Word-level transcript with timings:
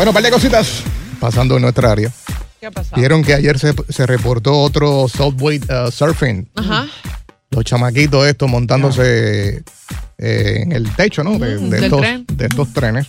Bueno, 0.00 0.14
par 0.14 0.22
de 0.22 0.30
cositas 0.30 0.82
pasando 1.20 1.56
en 1.56 1.60
nuestra 1.60 1.92
área. 1.92 2.10
¿Qué 2.58 2.64
ha 2.64 2.70
pasado? 2.70 2.98
Vieron 2.98 3.22
que 3.22 3.34
ayer 3.34 3.58
se, 3.58 3.74
se 3.90 4.06
reportó 4.06 4.58
otro 4.58 5.06
subway 5.08 5.58
uh, 5.58 5.90
surfing. 5.90 6.48
Ajá. 6.54 6.86
Los 7.50 7.64
chamaquitos 7.66 8.26
estos 8.26 8.48
montándose 8.48 9.62
eh, 10.16 10.60
en 10.62 10.72
el 10.72 10.90
techo, 10.96 11.22
¿no? 11.22 11.38
De, 11.38 11.58
Mm, 11.58 11.68
de 11.68 11.84
estos, 11.84 12.00
tren. 12.00 12.24
de 12.32 12.46
estos 12.46 12.72
trenes. 12.72 13.08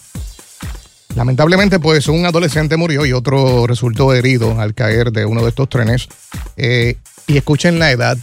Lamentablemente, 1.16 1.80
pues 1.80 2.10
un 2.10 2.26
adolescente 2.26 2.76
murió 2.76 3.06
y 3.06 3.14
otro 3.14 3.68
resultó 3.68 4.14
herido 4.14 4.60
al 4.60 4.74
caer 4.74 5.14
de 5.14 5.26
uno 5.26 5.44
de 5.44 5.48
estos 5.48 5.70
trenes. 5.70 6.10
Eh, 6.58 6.98
y 7.26 7.38
escuchen 7.38 7.80
la 7.80 7.92
edad, 7.92 8.18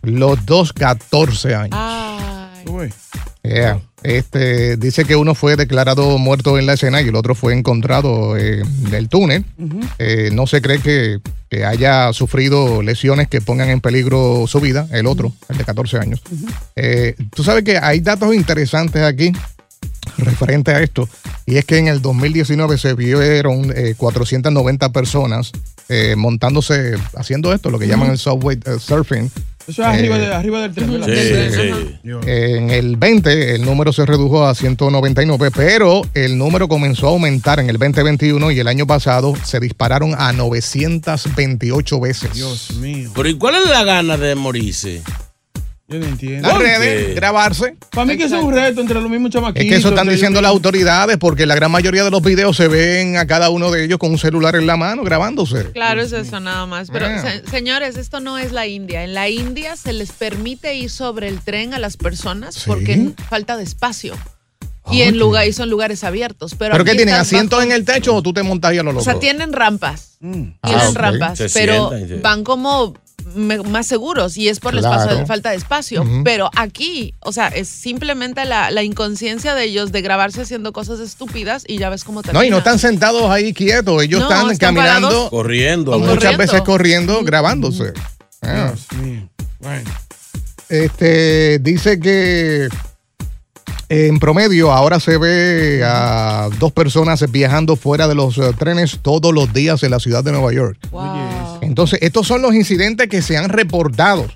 los 0.00 0.46
dos 0.46 0.72
14 0.72 1.54
años. 1.54 1.76
Ay. 1.78 2.90
Yeah. 3.42 3.80
Este, 4.02 4.76
dice 4.76 5.04
que 5.04 5.16
uno 5.16 5.34
fue 5.34 5.56
declarado 5.56 6.16
muerto 6.18 6.58
en 6.58 6.66
la 6.66 6.72
escena 6.74 7.02
y 7.02 7.08
el 7.08 7.14
otro 7.14 7.34
fue 7.34 7.52
encontrado 7.52 8.36
eh, 8.36 8.62
en 8.86 8.94
el 8.94 9.08
túnel. 9.08 9.44
Eh, 9.98 10.30
no 10.32 10.46
se 10.46 10.62
cree 10.62 10.78
que, 10.78 11.18
que 11.50 11.64
haya 11.64 12.12
sufrido 12.12 12.82
lesiones 12.82 13.28
que 13.28 13.40
pongan 13.40 13.68
en 13.68 13.80
peligro 13.80 14.46
su 14.46 14.60
vida, 14.60 14.88
el 14.92 15.06
otro, 15.06 15.32
el 15.48 15.58
de 15.58 15.64
14 15.64 15.98
años. 15.98 16.22
Eh, 16.76 17.14
Tú 17.34 17.44
sabes 17.44 17.62
que 17.64 17.78
hay 17.78 18.00
datos 18.00 18.34
interesantes 18.34 19.02
aquí 19.02 19.32
referente 20.16 20.72
a 20.72 20.80
esto, 20.80 21.08
y 21.46 21.56
es 21.56 21.64
que 21.64 21.78
en 21.78 21.88
el 21.88 22.02
2019 22.02 22.78
se 22.78 22.94
vieron 22.94 23.72
eh, 23.76 23.94
490 23.96 24.92
personas 24.92 25.52
montándose, 26.16 26.94
haciendo 27.16 27.52
esto, 27.52 27.68
lo 27.68 27.78
que 27.80 27.88
llaman 27.88 28.12
el 28.12 28.18
subway 28.18 28.60
surfing. 28.78 29.28
Eso 29.70 29.82
es 29.82 29.88
arriba, 29.88 30.16
Eh, 30.16 30.20
de, 30.20 30.34
arriba 30.34 30.60
del 30.62 30.72
tren, 30.72 30.92
¿verdad? 30.92 31.06
Sí, 31.06 31.12
Del 31.12 31.52
tren, 31.52 31.98
sí. 32.02 32.10
En 32.30 32.70
el 32.70 32.96
20 32.96 33.54
el 33.54 33.64
número 33.64 33.92
se 33.92 34.04
redujo 34.04 34.44
a 34.46 34.54
199, 34.54 35.50
pero 35.54 36.02
el 36.14 36.36
número 36.36 36.68
comenzó 36.68 37.06
a 37.06 37.10
aumentar 37.10 37.60
en 37.60 37.70
el 37.70 37.78
2021 37.78 38.50
y 38.50 38.58
el 38.58 38.68
año 38.68 38.86
pasado 38.86 39.34
se 39.44 39.60
dispararon 39.60 40.14
a 40.16 40.32
928 40.32 42.00
veces. 42.00 42.32
Dios 42.34 42.72
mío. 42.72 43.10
Pero 43.14 43.28
¿y 43.28 43.34
cuál 43.34 43.56
es 43.56 43.70
la 43.70 43.84
gana 43.84 44.16
de 44.16 44.34
morirse? 44.34 45.02
Yo 45.90 45.98
no 45.98 46.06
entiendo. 46.06 46.46
Las 46.46 46.56
¿Por 46.56 46.64
redes, 46.64 47.14
grabarse. 47.16 47.74
Para 47.90 48.04
mí 48.04 48.16
que 48.16 48.24
eso 48.24 48.36
es 48.38 48.44
un 48.44 48.52
reto 48.54 48.80
entre 48.80 49.00
los 49.00 49.10
mismos 49.10 49.30
chamaquitos. 49.30 49.64
Es 49.64 49.68
que 49.70 49.76
eso 49.76 49.88
están 49.88 50.08
diciendo 50.08 50.40
las 50.40 50.50
autoridades 50.50 51.16
porque 51.18 51.46
la 51.46 51.56
gran 51.56 51.70
mayoría 51.72 52.04
de 52.04 52.10
los 52.12 52.22
videos 52.22 52.56
se 52.56 52.68
ven 52.68 53.16
a 53.16 53.26
cada 53.26 53.50
uno 53.50 53.70
de 53.72 53.84
ellos 53.84 53.98
con 53.98 54.12
un 54.12 54.18
celular 54.18 54.54
en 54.54 54.66
la 54.68 54.76
mano 54.76 55.02
grabándose. 55.02 55.72
Claro, 55.72 56.00
es 56.00 56.12
eso 56.12 56.38
nada 56.38 56.64
más. 56.66 56.90
Pero, 56.92 57.06
Ah. 57.06 57.20
se- 57.20 57.50
señores, 57.50 57.96
esto 57.96 58.20
no 58.20 58.38
es 58.38 58.52
la 58.52 58.66
India. 58.68 59.02
En 59.02 59.14
la 59.14 59.28
India 59.28 59.74
se 59.76 59.92
les 59.92 60.12
permite 60.12 60.74
ir 60.76 60.90
sobre 60.90 61.26
el 61.28 61.40
tren 61.40 61.74
a 61.74 61.78
las 61.80 61.96
personas 61.96 62.54
Sí. 62.54 62.62
porque 62.66 63.10
falta 63.28 63.56
de 63.56 63.64
espacio. 63.64 64.14
Y, 64.92 65.02
en 65.02 65.18
lugar, 65.18 65.46
y 65.46 65.52
son 65.52 65.70
lugares 65.70 66.02
abiertos. 66.02 66.56
Pero, 66.58 66.72
¿Pero 66.72 66.84
qué 66.84 66.94
tienen? 66.94 67.14
¿Asientos 67.14 67.58
bajo- 67.58 67.70
en 67.70 67.76
el 67.76 67.84
techo 67.84 68.14
o 68.14 68.22
tú 68.22 68.32
te 68.32 68.42
montas 68.42 68.72
ahí 68.72 68.78
a 68.78 68.82
lo 68.82 68.90
loco? 68.92 69.02
O 69.02 69.04
sea, 69.04 69.20
tienen 69.20 69.52
rampas. 69.52 70.16
Mm. 70.20 70.32
Tienen 70.32 70.56
Ah, 70.62 70.90
rampas. 70.94 71.38
Se 71.38 71.48
pero 71.50 71.90
sientan 71.90 72.18
y 72.18 72.20
van 72.20 72.42
como 72.42 72.94
más 73.36 73.86
seguros 73.86 74.36
y 74.36 74.48
es 74.48 74.60
por 74.60 74.74
el 74.74 74.80
Claro. 74.80 75.00
espacio, 75.02 75.26
falta 75.26 75.50
de 75.50 75.56
espacio. 75.56 76.04
Pero 76.24 76.50
aquí, 76.56 77.14
o 77.20 77.32
sea, 77.32 77.48
es 77.48 77.68
simplemente 77.68 78.44
la, 78.44 78.70
la 78.70 78.82
inconsciencia 78.82 79.54
de 79.54 79.64
ellos 79.64 79.92
de 79.92 80.02
grabarse 80.02 80.42
haciendo 80.42 80.72
cosas 80.72 81.00
estúpidas 81.00 81.64
y 81.66 81.78
ya 81.78 81.88
ves 81.90 82.04
cómo 82.04 82.22
termina. 82.22 82.40
No, 82.40 82.44
y 82.46 82.50
no 82.50 82.58
están 82.58 82.78
sentados 82.78 83.30
ahí 83.30 83.52
quietos, 83.52 84.02
ellos 84.02 84.20
No, 84.20 84.28
están, 84.30 84.50
están 84.50 84.74
caminando, 84.74 85.08
parados. 85.08 85.30
Corriendo. 85.30 85.98
muchas 85.98 86.14
corriendo. 86.14 86.38
veces 86.38 86.62
corriendo, 86.62 87.24
grabándose. 87.24 87.92
Ah. 88.42 88.72
Dios 88.74 89.00
mío. 89.02 89.28
Bueno. 89.60 89.90
Este 90.68 91.58
dice 91.58 91.98
que 91.98 92.68
en 93.92 94.20
promedio 94.20 94.70
ahora 94.72 95.00
se 95.00 95.18
ve 95.18 95.82
a 95.84 96.48
dos 96.60 96.70
personas 96.72 97.28
viajando 97.30 97.74
fuera 97.74 98.06
de 98.06 98.14
los 98.14 98.38
eh, 98.38 98.52
trenes 98.56 99.00
todos 99.02 99.34
los 99.34 99.52
días 99.52 99.82
en 99.82 99.90
la 99.90 99.98
ciudad 99.98 100.22
de 100.22 100.30
Nueva 100.30 100.52
York. 100.52 100.78
Wow. 100.92 101.58
Entonces, 101.60 101.98
estos 102.00 102.26
son 102.26 102.40
los 102.40 102.54
incidentes 102.54 103.08
que 103.08 103.20
se 103.20 103.36
han 103.36 103.48
reportado, 103.48 104.26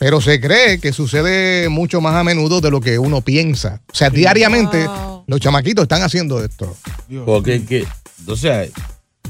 pero 0.00 0.20
se 0.20 0.40
cree 0.40 0.80
que 0.80 0.92
sucede 0.92 1.68
mucho 1.68 2.00
más 2.00 2.14
a 2.16 2.24
menudo 2.24 2.60
de 2.60 2.70
lo 2.72 2.80
que 2.80 2.98
uno 2.98 3.20
piensa. 3.20 3.80
O 3.92 3.94
sea, 3.94 4.10
diariamente 4.10 4.86
Wow. 4.86 5.22
los 5.28 5.40
chamaquitos 5.40 5.84
están 5.84 6.02
haciendo 6.02 6.44
esto. 6.44 6.76
Dios 7.08 7.22
Porque, 7.24 7.64
que, 7.64 7.86
o 8.26 8.34
sea, 8.36 8.66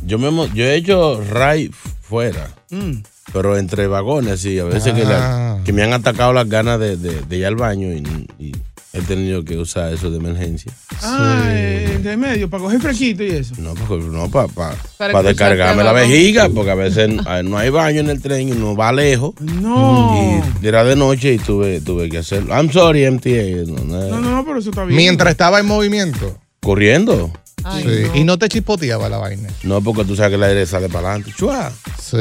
yo, 0.07 0.19
me, 0.19 0.31
yo 0.55 0.65
he 0.65 0.77
hecho 0.77 1.23
ray 1.31 1.71
fuera, 2.01 2.49
Mm. 2.71 3.03
pero 3.35 3.57
entre 3.59 3.87
vagones, 3.87 4.41
sí. 4.41 4.59
A 4.59 4.65
veces 4.65 4.95
que, 4.95 5.05
la- 5.05 5.53
Ah. 5.53 5.59
que 5.63 5.73
me 5.75 5.83
han 5.83 5.93
atacado 5.93 6.33
las 6.33 6.49
ganas 6.49 6.81
de, 6.81 6.97
de- 6.97 7.21
de 7.21 7.37
ir 7.37 7.45
al 7.47 7.57
baño 7.57 7.93
y, 7.93 8.03
y 8.39 8.53
he 8.99 9.03
tenido 9.03 9.45
que 9.45 9.57
usar 9.57 9.93
eso 9.93 10.11
de 10.11 10.19
emergencia. 10.19 10.73
Ah, 11.03 11.43
entre 11.51 12.17
medio, 12.17 12.49
para 12.51 12.63
coger 12.65 12.81
fresquito 12.81 13.23
y 13.25 13.31
eso. 13.31 13.55
No, 13.59 13.75
porque 13.75 14.05
no, 14.07 14.31
para 14.31 14.49
Para 14.97 15.23
descargarme 15.23 15.83
la 15.85 15.93
vejiga, 15.93 16.49
porque 16.49 16.71
a 16.71 16.75
veces 16.75 17.09
no 17.45 17.59
hay 17.59 17.71
baño 17.71 18.01
en 18.01 18.11
el 18.11 18.21
tren 18.23 18.49
y 18.49 18.53
uno 18.53 18.77
va 18.77 18.93
lejos. 18.93 19.35
No. 19.41 20.43
Y 20.63 20.67
era 20.67 20.85
de 20.85 20.97
noche 20.97 21.35
y 21.35 21.39
tuve, 21.39 21.81
tuve 21.81 22.09
que 22.09 22.19
hacerlo. 22.19 22.55
I'm 22.55 22.71
sorry, 22.71 23.09
MTA. 23.11 23.67
no, 23.67 23.85
no, 23.85 24.09
No, 24.09 24.21
no, 24.21 24.31
no, 24.31 24.45
pero 24.45 24.59
eso 24.59 24.71
está 24.71 24.85
bien. 24.85 24.97
Mientras 24.97 25.31
estaba 25.31 25.61
en 25.61 25.67
movimiento. 25.67 26.39
Corriendo. 26.61 27.31
Ay, 27.65 27.83
Sí. 27.83 27.89
no. 28.09 28.17
Y 28.17 28.25
no 28.25 28.39
te 28.39 28.49
chispoteaba 28.49 29.09
la 29.09 29.19
vaina. 29.19 29.49
No, 29.65 29.81
porque 29.83 30.05
tú 30.05 30.15
sabes 30.15 30.31
que 30.31 30.37
el 30.37 30.43
aire 30.45 30.65
sale 30.67 30.89
para 30.89 31.11
adelante. 31.11 31.33
Chua. 31.37 31.73
Sí. 32.01 32.17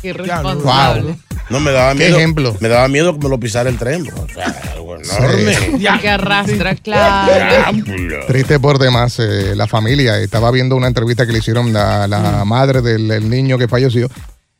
Qué 0.00 0.08
irresponsable. 0.08 1.16
No, 1.50 1.60
me 1.60 1.72
daba 1.72 1.92
¿Qué 1.92 1.98
miedo. 2.04 2.16
ejemplo? 2.16 2.56
Me 2.60 2.68
daba 2.68 2.88
miedo 2.88 3.12
que 3.12 3.20
me 3.24 3.28
lo 3.28 3.38
pisara 3.38 3.68
el 3.68 3.76
tren. 3.78 4.08
O 4.08 4.26
sea, 4.32 4.54
algo 4.72 4.96
enorme. 4.96 5.54
Que 6.00 6.08
arrastra, 6.08 6.74
claro. 6.76 7.78
Triste 8.26 8.58
por 8.58 8.78
demás, 8.78 9.18
eh, 9.18 9.54
la 9.54 9.66
familia. 9.66 10.18
Estaba 10.18 10.50
viendo 10.50 10.76
una 10.76 10.86
entrevista 10.88 11.26
que 11.26 11.32
le 11.32 11.38
hicieron 11.38 11.76
a 11.76 12.06
la 12.08 12.44
madre 12.44 12.80
del 12.82 13.10
el 13.10 13.28
niño 13.28 13.58
que 13.58 13.68
falleció. 13.68 14.08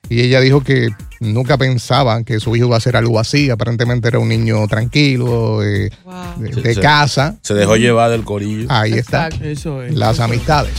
Y 0.08 0.20
ella 0.20 0.40
dijo 0.40 0.62
que 0.62 0.90
nunca 1.20 1.56
pensaba 1.56 2.22
que 2.24 2.38
su 2.40 2.54
hijo 2.54 2.66
iba 2.66 2.76
a 2.76 2.78
hacer 2.78 2.96
algo 2.96 3.18
así. 3.18 3.48
Aparentemente 3.50 4.08
era 4.08 4.18
un 4.18 4.28
niño 4.28 4.66
tranquilo, 4.68 5.62
eh, 5.62 5.90
de, 6.36 6.52
Se- 6.52 6.60
de 6.60 6.74
se- 6.74 6.80
casa. 6.80 7.36
Se 7.42 7.54
dejó 7.54 7.76
llevar 7.76 8.10
del 8.10 8.22
corillo. 8.24 8.66
Ahí 8.70 8.92
está. 8.92 9.28
Eso 9.42 9.82
es. 9.82 9.94
Las 9.94 10.20
amistades. 10.20 10.74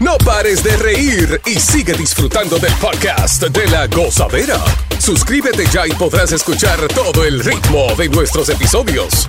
No 0.00 0.18
pares 0.18 0.62
de 0.62 0.76
reír 0.76 1.40
y 1.46 1.54
sigue 1.58 1.94
disfrutando 1.94 2.58
del 2.58 2.72
podcast 2.74 3.42
de 3.44 3.66
la 3.68 3.86
gozadera. 3.86 4.58
Suscríbete 4.98 5.64
ya 5.72 5.86
y 5.86 5.90
podrás 5.92 6.32
escuchar 6.32 6.78
todo 6.94 7.24
el 7.24 7.40
ritmo 7.42 7.86
de 7.96 8.08
nuestros 8.10 8.48
episodios. 8.50 9.28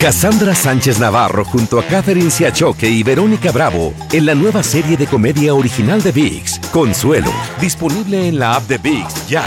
Cassandra 0.00 0.54
Sánchez 0.54 0.98
Navarro 0.98 1.44
junto 1.44 1.78
a 1.78 1.84
Catherine 1.84 2.30
Siachoque 2.30 2.88
y 2.88 3.02
Verónica 3.02 3.52
Bravo 3.52 3.92
en 4.12 4.24
la 4.24 4.34
nueva 4.34 4.62
serie 4.62 4.96
de 4.96 5.06
comedia 5.06 5.52
original 5.52 6.02
de 6.02 6.10
VIX, 6.10 6.58
Consuelo, 6.72 7.30
disponible 7.60 8.26
en 8.26 8.38
la 8.38 8.54
app 8.54 8.66
de 8.66 8.78
VIX 8.78 9.28
ya. 9.28 9.44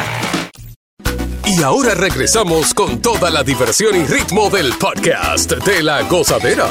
Y 1.47 1.63
ahora 1.63 1.95
regresamos 1.95 2.71
con 2.75 3.01
toda 3.01 3.31
la 3.31 3.41
diversión 3.43 3.95
y 3.95 4.05
ritmo 4.05 4.51
del 4.51 4.73
podcast 4.73 5.51
de 5.53 5.81
la 5.81 6.03
gozadera. 6.03 6.67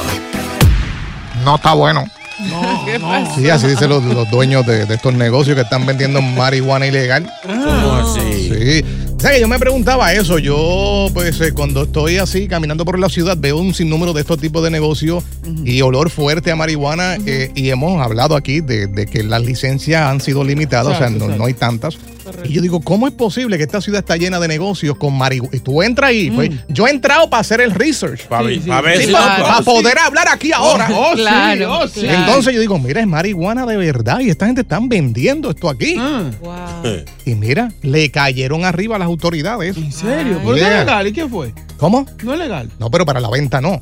No 1.45 1.57
está 1.57 1.73
bueno. 1.75 2.05
¿Qué 2.87 3.01
pasa? 3.01 3.35
Sí, 3.35 3.51
así 3.51 3.67
dicen 3.67 3.89
los, 3.89 4.05
los 4.05 4.31
dueños 4.31 4.65
de, 4.65 4.87
de 4.87 4.95
estos 4.95 5.13
negocios 5.13 5.57
que 5.57 5.63
están 5.63 5.85
vendiendo 5.87 6.23
marihuana 6.23 6.87
ilegal. 6.87 7.29
¿Cómo 7.43 7.95
así? 7.95 8.49
Sí. 8.49 9.12
O 9.23 9.25
sea, 9.25 9.35
que 9.35 9.41
yo 9.41 9.47
me 9.47 9.57
preguntaba 9.61 10.13
eso. 10.13 10.41
Yo, 10.41 11.07
pues, 11.15 11.41
eh, 11.41 11.53
cuando 11.53 11.85
estoy 11.85 12.17
así 12.17 12.49
caminando 12.49 12.85
por 12.85 12.99
la 12.99 13.09
ciudad, 13.09 13.37
veo 13.39 13.57
un 13.57 13.73
sinnúmero 13.73 14.13
de 14.13 14.21
estos 14.23 14.41
tipos 14.41 14.65
de 14.65 14.71
negocios 14.71 15.23
y 15.65 15.81
olor 15.81 16.11
fuerte 16.11 16.51
a 16.51 16.57
marihuana. 16.57 17.15
eh, 17.25 17.53
y 17.55 17.71
hemos 17.71 18.03
hablado 18.03 18.35
aquí 18.35 18.61
de, 18.61 18.89
de 18.89 19.07
que 19.07 19.23
las 19.23 19.41
licencias 19.43 20.03
han 20.03 20.21
sido 20.21 20.43
limitadas, 20.43 20.97
o 20.97 20.99
sea, 20.99 21.09
no, 21.09 21.29
no 21.29 21.45
hay 21.47 21.55
tantas. 21.55 21.97
Y 22.45 22.53
yo 22.53 22.63
digo, 22.63 22.81
¿cómo 22.81 23.07
es 23.09 23.13
posible 23.15 23.59
que 23.59 23.65
esta 23.65 23.81
ciudad 23.81 24.01
está 24.01 24.17
llena 24.17 24.39
de 24.41 24.47
negocios 24.49 24.97
con 24.97 25.17
marihuana? 25.17 25.57
Y 25.57 25.61
tú 25.61 25.83
entras 25.83 26.11
ahí, 26.11 26.31
pues, 26.31 26.51
yo 26.69 26.87
he 26.89 26.91
entrado 26.91 27.29
para 27.31 27.41
hacer 27.43 27.61
el 27.61 27.71
research. 27.73 28.27
Pa' 28.27 28.43
ver- 28.43 28.55
Sí, 28.57 28.63
sí. 28.65 28.69
pa' 28.71 28.81
ver 28.81 28.99
Sí, 28.99 29.07
si 29.07 29.13
para 29.13 29.61
poder 29.63 29.99
hablar 29.99 30.27
aquí 30.33 30.51
ahora. 30.53 30.89
Oh, 30.93 31.15
sí, 31.15 31.21
Claro, 31.23 31.81
oh, 31.81 31.89
claro. 31.89 32.19
Entonces 32.21 32.55
yo 32.55 32.61
digo, 32.61 32.79
mira, 32.79 33.01
es 33.01 33.07
marihuana 33.07 33.67
de 33.67 33.77
verdad 33.77 34.19
y 34.21 34.31
esta 34.31 34.47
gente 34.47 34.63
están 34.63 34.89
vendiendo 34.89 35.51
esto 35.51 35.69
aquí. 35.69 35.95
Ah, 35.99 36.31
Wow. 36.41 37.03
Y 37.25 37.35
mira, 37.35 37.71
le 37.83 38.11
cayeron 38.11 38.65
arriba 38.65 38.97
a 38.97 38.99
las 38.99 39.09
autoridades. 39.13 39.77
¿En 39.77 39.93
serio? 39.93 40.39
¿Por 40.43 40.55
qué 40.55 40.61
Yeah. 40.61 40.81
es 40.81 40.87
legal? 40.87 41.07
¿Y 41.07 41.13
qué 41.13 41.29
fue? 41.29 41.55
¿Cómo? 41.79 42.07
No 42.23 42.33
es 42.33 42.39
legal. 42.39 42.71
No, 42.79 42.91
pero 42.91 43.07
para 43.07 43.21
la 43.21 43.31
venta 43.31 43.61
no. 43.61 43.79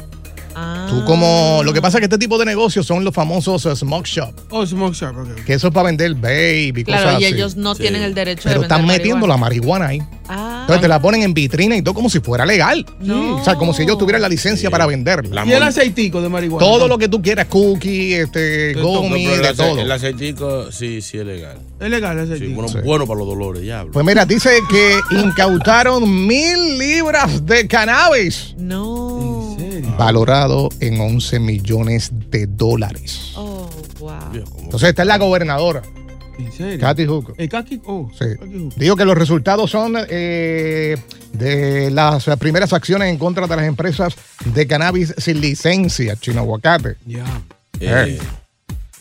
Tú 0.91 1.05
como... 1.05 1.63
Lo 1.65 1.73
que 1.73 1.81
pasa 1.81 1.99
es 1.99 2.01
que 2.01 2.07
este 2.07 2.19
tipo 2.19 2.37
de 2.39 2.45
negocios 2.45 2.85
son 2.87 3.05
los 3.05 3.15
famosos 3.15 3.63
smoke 3.75 4.07
shop. 4.07 4.33
Oh, 4.51 4.67
smoke 4.67 4.95
shop, 4.95 5.17
ok. 5.17 5.45
Que 5.45 5.55
eso 5.55 5.69
es 5.69 5.75
para 5.75 5.87
vender 5.87 6.15
vape 6.15 6.63
y 6.77 6.85
Claro, 6.85 7.05
cosas 7.05 7.21
y 7.21 7.25
así. 7.27 7.35
ellos 7.35 7.57
no 7.57 7.75
Sí. 7.75 7.83
tienen 7.83 8.03
el 8.03 8.15
derecho 8.15 8.43
Pero 8.45 8.61
de 8.63 8.69
vender 8.69 8.79
están 8.79 8.87
metiendo 8.87 9.27
la 9.27 9.37
marihuana 9.37 9.87
ahí. 9.89 10.03
Ah. 10.29 10.59
Entonces 10.63 10.83
te 10.83 10.89
la 10.89 11.01
ponen 11.01 11.23
en 11.23 11.35
vitrina 11.35 11.77
y 11.77 11.83
todo 11.83 11.95
como 11.95 12.09
si 12.11 12.21
fuera 12.21 12.45
legal. 12.47 12.85
No. 13.01 13.37
O 13.37 13.45
sea, 13.45 13.55
como 13.57 13.73
si 13.75 13.83
ellos 13.83 13.99
tuvieran 13.99 14.23
la 14.23 14.29
licencia 14.29 14.69
Sí. 14.69 14.71
para 14.71 14.87
venderla. 14.87 15.45
La 15.45 15.51
Y 15.51 15.53
el 15.55 15.63
aceitico 15.63 16.21
de 16.23 16.29
marihuana. 16.29 16.65
Todo 16.65 16.87
lo 16.89 16.99
que 16.99 17.09
tú 17.09 17.21
quieras, 17.23 17.47
cookie, 17.47 18.15
este, 18.15 18.75
No, 18.77 19.05
el 19.05 19.43
de 19.43 19.55
todo. 19.55 19.79
El 19.81 19.91
aceitico, 19.91 20.71
sí, 20.73 21.01
sí 21.03 21.19
es 21.19 21.27
legal. 21.27 21.59
Es 21.81 21.91
legal 21.91 22.19
el 22.19 22.27
Sí, 22.29 22.33
aceitico. 22.35 22.61
bueno, 22.63 22.69
Sí. 22.69 22.79
bueno 22.85 23.07
para 23.07 23.19
los 23.19 23.29
dolores, 23.29 23.63
diablo. 23.63 23.93
Pues 23.93 24.05
mira, 24.07 24.25
dice 24.25 24.51
que 24.71 24.99
incautaron 25.17 26.27
mil 26.27 26.79
libras 26.79 27.45
de 27.47 27.67
cannabis. 27.67 28.55
No. 28.59 29.40
Valorado 29.99 30.69
en 30.81 31.01
11 31.01 31.41
millones 31.41 32.11
de 32.31 32.47
dólares. 32.47 33.33
Oh, 33.37 33.69
wow. 33.99 34.33
Dios, 34.33 34.49
¿cómo 34.51 34.65
Entonces, 34.65 34.89
esta 34.91 35.03
es 35.03 35.09
la 35.09 35.19
gobernadora, 35.19 35.83
¿En 36.39 36.53
serio? 36.53 36.81
Kathy 36.81 37.07
Hook. 37.07 37.35
El 37.37 37.49
Kaki. 37.49 37.81
Oh, 37.85 38.11
Sí. 38.19 38.25
Digo 38.77 38.97
que 38.97 39.05
los 39.05 39.17
resultados 39.17 39.71
son 39.71 39.95
eh, 40.09 40.97
de 41.33 41.91
las 41.91 42.27
primeras 42.39 42.73
acciones 42.73 43.09
en 43.09 43.19
contra 43.19 43.47
de 43.47 43.57
las 43.57 43.67
empresas 43.67 44.15
de 44.45 44.67
cannabis 44.67 45.15
sin 45.19 45.41
licencia, 45.41 46.17
chino 46.17 46.41
aguacate. 46.41 46.97
Ya. 47.07 47.25
Eh, 47.79 48.19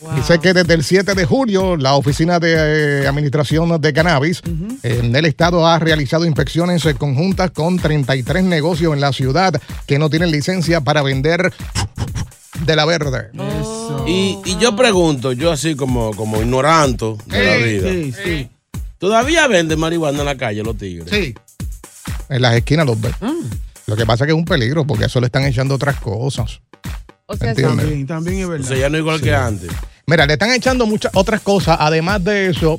Wow. 0.00 0.14
Dice 0.16 0.38
que 0.38 0.54
desde 0.54 0.72
el 0.74 0.82
7 0.82 1.14
de 1.14 1.26
julio 1.26 1.76
la 1.76 1.94
Oficina 1.94 2.38
de 2.38 3.02
eh, 3.02 3.06
Administración 3.06 3.80
de 3.80 3.92
Cannabis 3.92 4.40
en 4.82 5.14
el 5.14 5.26
estado 5.26 5.66
ha 5.66 5.78
realizado 5.78 6.24
inspecciones 6.24 6.84
eh, 6.86 6.94
conjuntas 6.94 7.50
con 7.50 7.78
33 7.78 8.44
negocios 8.44 8.94
en 8.94 9.00
la 9.00 9.12
ciudad 9.12 9.60
que 9.86 9.98
no 9.98 10.08
tienen 10.08 10.30
licencia 10.30 10.80
para 10.80 11.02
vender 11.02 11.52
de 12.64 12.76
la 12.76 12.84
verde. 12.86 13.28
Eso. 13.34 14.04
y, 14.08 14.38
y 14.44 14.56
yo 14.58 14.74
pregunto, 14.74 15.32
yo 15.32 15.50
así 15.52 15.74
como, 15.74 16.12
como 16.14 16.40
ignoranto 16.40 17.18
de 17.26 17.44
la 17.46 17.56
vida, 17.56 17.90
Sí, 17.90 18.14
sí. 18.24 18.48
¿todavía 18.98 19.46
venden 19.48 19.78
marihuana 19.78 20.20
en 20.20 20.24
la 20.26 20.36
calle 20.36 20.62
los 20.62 20.78
tigres? 20.78 21.08
Sí. 21.10 21.34
En 22.30 22.42
las 22.42 22.54
esquinas 22.54 22.86
los 22.86 22.98
ves. 23.00 23.12
Lo 23.86 23.96
que 23.96 24.06
pasa 24.06 24.24
es 24.24 24.28
que 24.28 24.32
es 24.32 24.38
un 24.38 24.44
peligro 24.44 24.86
porque 24.86 25.04
a 25.04 25.06
eso 25.08 25.20
le 25.20 25.26
están 25.26 25.44
echando 25.44 25.74
otras 25.74 25.96
cosas. 26.00 26.60
O 27.32 27.36
sea. 27.36 27.54
También, 27.54 28.06
también 28.06 28.38
es 28.40 28.44
O 28.46 28.48
verdad. 28.50 28.66
sea, 28.68 28.76
ya 28.76 28.88
no 28.88 28.96
es 28.96 29.00
igual 29.02 29.20
que 29.20 29.34
antes. 29.34 29.70
Mira, 30.06 30.26
le 30.26 30.32
están 30.32 30.50
echando 30.52 30.86
muchas 30.86 31.12
otras 31.14 31.40
cosas. 31.40 31.76
Además 31.80 32.24
de 32.24 32.50
eso, 32.50 32.78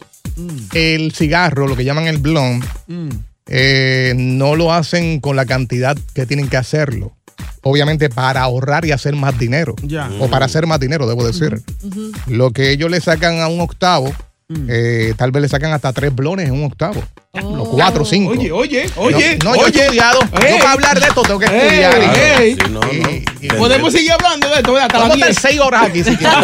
el 0.73 1.13
cigarro, 1.13 1.67
lo 1.67 1.75
que 1.77 1.83
llaman 1.85 2.07
el 2.07 2.17
blond, 2.17 2.63
Mm. 2.87 3.09
eh, 3.47 4.13
no 4.17 4.55
lo 4.55 4.73
hacen 4.73 5.19
con 5.21 5.35
la 5.35 5.45
cantidad 5.45 5.97
que 6.13 6.25
tienen 6.25 6.49
que 6.49 6.57
hacerlo. 6.57 7.13
Obviamente 7.63 8.09
para 8.09 8.41
ahorrar 8.41 8.85
y 8.85 8.91
hacer 8.91 9.15
más 9.15 9.37
dinero. 9.39 9.75
Ya. 9.83 10.09
O 10.19 10.29
para 10.29 10.45
hacer 10.47 10.65
más 10.67 10.79
dinero, 10.79 11.07
debo 11.07 11.25
decir. 11.25 11.61
Lo 12.27 12.51
que 12.51 12.71
ellos 12.71 12.89
le 12.91 12.99
sacan 12.99 13.39
a 13.39 13.47
un 13.47 13.61
octavo, 13.61 14.11
eh, 14.67 15.13
tal 15.15 15.31
vez 15.31 15.43
le 15.43 15.47
sacan 15.49 15.71
hasta 15.71 15.93
tres 15.93 16.13
blones 16.13 16.47
en 16.47 16.53
un 16.53 16.63
octavo. 16.65 17.01
Los 17.33 17.69
cuatro, 17.69 18.03
cinco. 18.03 18.31
Oye, 18.31 18.51
oye, 18.51 18.89
oye. 18.97 19.39
No, 19.41 19.51
no, 19.51 19.55
yo 19.55 19.61
he 19.61 19.65
oye. 19.69 19.79
estudiado. 19.83 20.19
Ey. 20.43 20.51
Yo 20.51 20.57
para 20.59 20.71
hablar 20.73 20.99
de 20.99 21.05
esto 21.07 21.21
tengo 21.21 21.39
que 21.39 21.45
Ey, 21.45 21.79
estudiar. 21.81 22.01
y- 22.01 22.41
ey. 22.43 22.55
Sí, 22.55 22.61
no, 22.69 22.79
no. 22.81 22.91
y- 22.91 23.25
y- 23.41 23.47
Podemos 23.47 23.93
seguir 23.93 24.11
hablando 24.11 24.49
de 24.49 24.55
esto, 24.55 24.73
¿verdad? 24.73 24.87
Hasta 24.87 24.97
Vamos 24.99 25.11
a 25.13 25.15
estar 25.15 25.29
10. 25.29 25.39
seis 25.41 25.59
horas 25.61 25.83
aquí 25.83 26.03
si 26.03 26.15
quieres. 26.17 26.35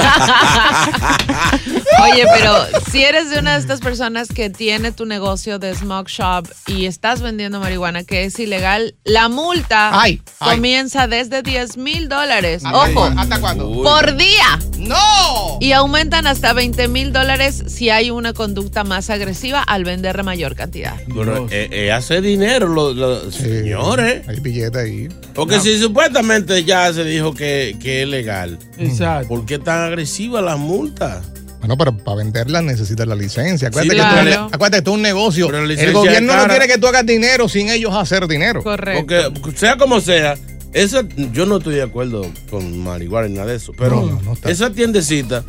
Oye, 2.03 2.25
pero 2.33 2.55
si 2.89 3.03
eres 3.03 3.29
de 3.29 3.39
una 3.39 3.53
de 3.55 3.59
estas 3.59 3.81
personas 3.81 4.29
que 4.29 4.49
tiene 4.49 4.91
tu 4.93 5.05
negocio 5.05 5.59
de 5.59 5.75
smoke 5.75 6.07
shop 6.09 6.47
y 6.67 6.85
estás 6.85 7.21
vendiendo 7.21 7.59
marihuana 7.59 8.03
que 8.05 8.23
es 8.23 8.39
ilegal, 8.39 8.95
la 9.03 9.27
multa 9.29 9.89
Ay, 9.99 10.21
ay. 10.39 10.55
comienza 10.55 11.07
desde 11.07 11.41
10 11.43 11.75
mil 11.77 12.07
dólares. 12.07 12.63
¿Hasta 12.63 12.77
Ojo? 12.77 13.11
¿Hasta 13.17 13.39
cuándo? 13.41 13.67
Uy. 13.67 13.83
por 13.83 14.15
día. 14.15 14.59
¡No! 14.77 15.57
Y 15.59 15.71
aumentan 15.73 16.27
hasta 16.27 16.53
20 16.53 16.87
mil 16.87 17.11
dólares 17.11 17.63
si 17.67 17.89
hay 17.89 18.09
una 18.11 18.31
conducta 18.33 18.83
más 18.85 19.09
agresiva 19.09 19.61
al 19.63 19.83
vender 19.83 20.23
mayor 20.23 20.55
cantidad. 20.55 20.76
Pero 21.13 21.47
eh, 21.49 21.67
eh, 21.71 21.91
hace 21.91 22.21
dinero, 22.21 22.67
los 22.67 22.95
los- 22.95 23.33
señores. 23.35 24.27
Hay 24.27 24.39
billetes 24.39 24.81
ahí. 24.81 25.09
Porque 25.33 25.59
si 25.59 25.77
supuestamente 25.79 26.63
ya 26.63 26.91
se 26.93 27.03
dijo 27.03 27.33
que, 27.33 27.75
que 27.79 28.03
es 28.03 28.07
legal, 28.07 28.57
Exacto. 28.77 29.27
¿por 29.29 29.45
qué 29.45 29.59
tan 29.59 29.81
agresivas 29.81 30.43
las 30.43 30.57
multas? 30.57 31.23
Bueno, 31.59 31.75
pero 31.77 31.97
para 31.97 32.17
venderlas 32.17 32.63
necesitas 32.63 33.07
la 33.07 33.15
licencia. 33.15 33.69
Acuérdate, 33.69 33.95
Sí, 33.95 34.01
que, 34.01 34.07
tú, 34.07 34.21
claro. 34.29 34.45
acuérdate 34.53 34.77
que 34.77 34.81
tú 34.83 34.91
es 34.91 34.95
un 34.95 35.01
negocio. 35.01 35.49
El 35.53 35.93
gobierno 35.93 36.35
no 36.35 36.47
quiere 36.47 36.67
que 36.67 36.77
tú 36.77 36.87
hagas 36.87 37.05
dinero 37.05 37.49
sin 37.49 37.69
ellos 37.69 37.93
hacer 37.95 38.27
dinero. 38.27 38.61
Correcto. 38.63 39.33
Porque 39.41 39.57
sea 39.57 39.75
como 39.77 39.99
sea, 39.99 40.35
esa, 40.73 41.01
yo 41.33 41.45
no 41.47 41.57
estoy 41.57 41.75
de 41.75 41.81
acuerdo 41.81 42.25
con 42.51 42.77
marihuana 42.79 43.27
ni 43.27 43.33
nada 43.35 43.47
de 43.47 43.55
eso, 43.57 43.71
pero 43.75 44.01
No, 44.01 44.05
no, 44.05 44.21
no 44.21 44.33
está. 44.33 44.51
esa 44.51 44.69
tiendecita 44.71 45.43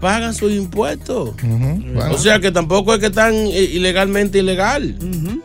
pagan 0.00 0.34
sus 0.34 0.52
impuestos. 0.52 1.30
Bueno, 1.42 2.14
O 2.14 2.18
sea 2.18 2.40
que 2.40 2.50
tampoco 2.50 2.94
es 2.94 3.00
que 3.00 3.06
están 3.06 3.34
eh, 3.34 3.62
ilegalmente 3.72 4.38
ilegal. 4.38 4.96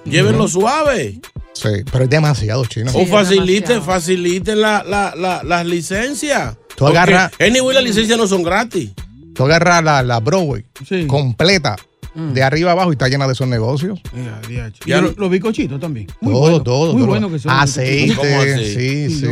Llévenlo 0.06 0.48
suave. 0.48 1.20
sí, 1.54 1.70
pero 1.92 2.04
es 2.06 2.10
demasiado 2.10 2.66
chino. 2.66 2.92
o 2.94 3.02
es 3.02 3.10
faciliten, 3.10 3.82
faciliten 3.82 4.62
la- 4.62 4.84
la- 4.84 5.14
la- 5.16 5.44
las 5.44 5.66
licencias. 5.66 6.56
Tú 6.76 6.86
agarra- 6.88 7.30
Porque 7.30 7.46
Anyway, 7.46 7.74
las 7.76 7.84
licencias 7.84 8.18
no 8.18 8.28
son 8.28 8.44
gratis. 8.44 8.92
Tú 9.34 9.44
agarras 9.44 9.84
la, 9.84 10.02
la 10.04 10.20
Broadway 10.20 10.66
Sí. 10.88 11.06
completa 11.08 11.76
de 12.16 12.42
arriba 12.44 12.72
abajo 12.72 12.92
y 12.92 12.94
está 12.94 13.10
llena 13.10 13.28
de 13.28 13.34
esos 13.34 13.48
negocios. 13.48 14.00
Ya 14.48 14.70
Y 14.86 15.02
lo- 15.02 15.12
los 15.18 15.30
bizcochitos 15.30 15.80
también. 15.82 16.08
Muy 16.22 16.32
todo, 16.34 16.42
bueno. 16.42 16.64
todo. 16.64 16.92
Muy 16.94 17.02
todo. 17.02 17.08
bueno 17.10 17.30
que 17.32 17.40
son. 17.40 17.52
Aceite, 17.52 18.58
sí, 18.58 19.10
Sí, 19.10 19.20
sí. 19.20 19.26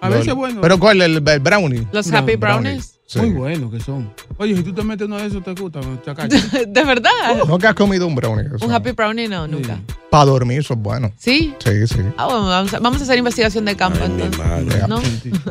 A 0.00 0.08
veces 0.08 0.26
Lo- 0.28 0.36
bueno. 0.36 0.60
Pero 0.60 0.78
¿cuál? 0.78 1.00
El, 1.02 1.26
el 1.26 1.40
brownie. 1.40 1.86
Los 1.92 2.06
No, 2.08 2.18
happy 2.18 2.36
brownies. 2.36 2.62
brownies. 2.62 2.94
Muy 3.16 3.30
buenos 3.30 3.70
que 3.70 3.80
son. 3.80 4.12
Oye, 4.38 4.56
si 4.56 4.62
tú 4.62 4.72
te 4.72 4.82
metes 4.82 5.06
uno 5.06 5.18
de 5.18 5.26
esos, 5.26 5.44
te 5.44 5.52
gusta, 5.52 5.80
chacacho. 6.04 6.36
¿De 6.66 6.84
verdad? 6.84 7.10
¿No 7.46 7.58
que 7.58 7.66
has 7.66 7.74
comido 7.74 8.06
un 8.06 8.14
brownie? 8.14 8.46
Un 8.60 8.72
happy 8.72 8.92
brownie 8.92 9.28
no, 9.28 9.46
nunca. 9.46 9.78
Para 10.10 10.24
dormir, 10.26 10.60
eso 10.60 10.74
es 10.74 10.80
bueno. 10.80 11.12
¿Sí? 11.18 11.54
Sí, 11.64 11.86
sí. 11.88 11.96
Ah, 12.16 12.26
bueno, 12.26 12.46
vamos 12.46 12.72
a, 12.74 12.78
vamos 12.78 13.00
a 13.00 13.04
hacer 13.04 13.18
investigación 13.18 13.64
de 13.64 13.76
campo 13.76 14.04
entonces. 14.04 14.88
¿No? 14.88 15.00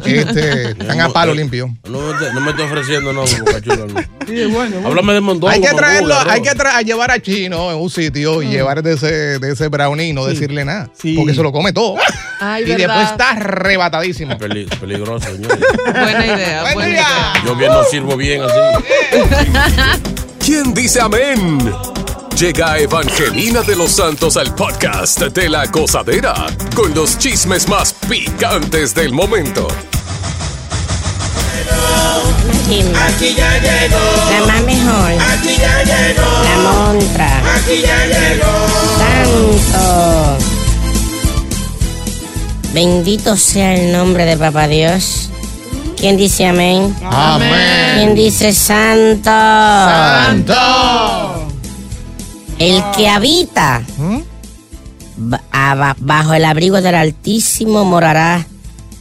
Este, 0.06 0.72
están 0.72 1.02
a 1.02 1.10
palo 1.10 1.34
limpio. 1.34 1.68
No, 1.90 2.00
me 2.00 2.12
esté- 2.14 2.34
no 2.34 2.42
me 2.42 2.50
estoy 2.52 2.66
ofreciendo, 2.66 3.14
no, 3.14 3.22
Bocachula, 3.22 3.86
no. 3.88 4.02
Sí, 4.28 4.40
es 4.40 4.50
bueno. 4.52 4.78
Háblame 4.88 5.14
de 5.14 5.20
mondongo. 5.22 5.50
Hay 5.50 5.60
que 5.60 5.68
traerlo, 5.68 6.16
hay 6.18 6.42
que 6.42 6.52
tra- 6.52 6.76
a 6.76 6.82
llevar 6.82 7.12
a 7.12 7.22
Chino 7.22 7.72
en 7.72 7.78
un 7.78 7.90
sitio 7.90 8.42
y 8.42 8.48
llevar 8.48 8.82
de 8.82 8.94
ese, 8.94 9.38
de 9.40 9.52
ese 9.52 9.68
brownie 9.68 10.08
y 10.08 10.14
no 10.14 10.26
decirle 10.26 10.64
nada. 10.64 10.90
Porque 11.18 11.34
se 11.34 11.44
lo 11.44 11.52
come 11.52 11.74
todo. 11.74 11.96
Ay, 12.40 12.64
y 12.64 12.68
verdad. 12.70 12.88
después 12.88 13.12
está 13.12 13.32
arrebatadísimo. 13.32 14.38
Peli- 14.38 14.66
peligroso, 14.80 15.30
señor. 15.30 15.58
Buena 15.86 16.26
idea, 16.26 16.62
buena 16.74 16.90
idea. 16.90 17.34
Yo 17.54 17.60
bien 17.60 17.72
no 17.72 17.84
sirvo 17.84 18.18
bien 18.18 18.42
así. 18.42 18.56
¿Quién 20.44 20.74
dice 20.74 21.00
amén? 21.00 21.72
Llega 22.36 22.80
Evangelina 22.80 23.62
de 23.62 23.76
los 23.76 23.92
Santos 23.92 24.38
al 24.38 24.56
podcast 24.56 25.22
de 25.22 25.50
la 25.50 25.68
gozadera 25.68 26.34
con 26.76 26.96
los 26.96 27.20
chismes 27.20 27.70
más 27.70 27.94
picantes 28.10 28.96
del 28.96 29.14
momento. 29.14 29.68
Aquí 33.06 33.36
ya 33.38 33.60
llegó. 33.60 34.00
La 34.32 34.46
más 34.48 34.64
mejor. 34.64 35.12
Aquí 35.12 35.56
ya 35.56 35.84
llegó. 35.84 36.24
La 36.44 36.58
montra. 36.58 37.56
Aquí 37.56 37.84
ya 37.84 38.06
llegó. 38.08 38.50
Santo. 38.98 40.38
Bendito 42.74 43.38
sea 43.38 43.76
el 43.76 43.92
nombre 43.92 44.26
de 44.26 44.38
Papá 44.38 44.68
Dios. 44.68 45.30
¿Quién 46.04 46.18
dice 46.18 46.46
amén? 46.46 46.94
Amén. 47.02 47.50
¿Quién 47.96 48.14
dice 48.14 48.52
santo? 48.52 49.30
Santo. 49.32 50.54
El 52.60 52.84
que 52.94 53.08
habita 53.08 53.82
aba- 55.54 55.96
bajo 56.00 56.34
el 56.34 56.44
abrigo 56.44 56.82
del 56.82 56.96
Altísimo 56.96 57.86
morará 57.86 58.46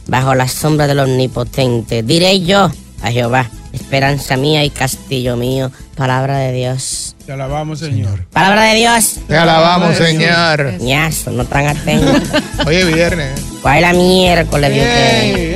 bajo 0.07 0.33
la 0.33 0.47
sombra 0.47 0.87
del 0.87 0.99
Omnipotente. 0.99 2.03
Diré 2.03 2.39
yo 2.39 2.71
a 3.01 3.11
Jehová, 3.11 3.49
esperanza 3.73 4.37
mía 4.37 4.63
y 4.63 4.69
castillo 4.69 5.35
mío. 5.35 5.71
Palabra 5.97 6.37
de 6.37 6.53
Dios. 6.53 7.15
Te 7.25 7.33
alabamos, 7.33 7.79
Señor. 7.79 8.25
Palabra 8.31 8.63
de 8.63 8.75
Dios. 8.75 9.15
Te 9.27 9.37
alabamos, 9.37 9.95
Señor. 9.97 10.73
Ñazo, 10.79 11.31
no 11.31 11.43
tan 11.45 11.67
atentos. 11.67 12.21
Hoy 12.65 12.75
es 12.77 12.87
viernes. 12.93 13.39
¿Cuál 13.61 13.75
es 13.77 13.81
la 13.81 13.93
miércoles 13.93 14.71
de 14.71 15.52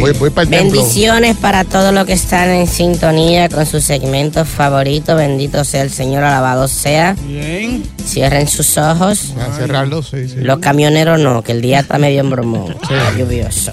Voy, 0.00 0.12
voy 0.12 0.30
para 0.30 0.42
el 0.44 0.50
templo. 0.50 0.80
Bendiciones 0.80 1.36
para 1.36 1.64
todos 1.64 1.92
los 1.92 2.04
que 2.06 2.12
están 2.12 2.50
en 2.50 2.66
sintonía 2.66 3.48
con 3.48 3.66
su 3.66 3.80
segmento 3.80 4.44
favorito. 4.44 5.16
Bendito 5.16 5.64
sea 5.64 5.82
el 5.82 5.90
Señor, 5.90 6.24
alabado 6.24 6.68
sea. 6.68 7.16
Bien. 7.26 7.82
Cierren 8.04 8.48
sus 8.48 8.76
ojos. 8.78 9.34
A 9.40 9.56
cerrarlo, 9.56 10.02
sí, 10.02 10.28
sí. 10.28 10.36
Los 10.38 10.58
camioneros 10.58 11.18
no, 11.20 11.42
que 11.42 11.52
el 11.52 11.62
día 11.62 11.80
está 11.80 11.98
medio 11.98 12.20
embromón. 12.20 12.76
Está 12.82 13.16
lluvioso. 13.16 13.72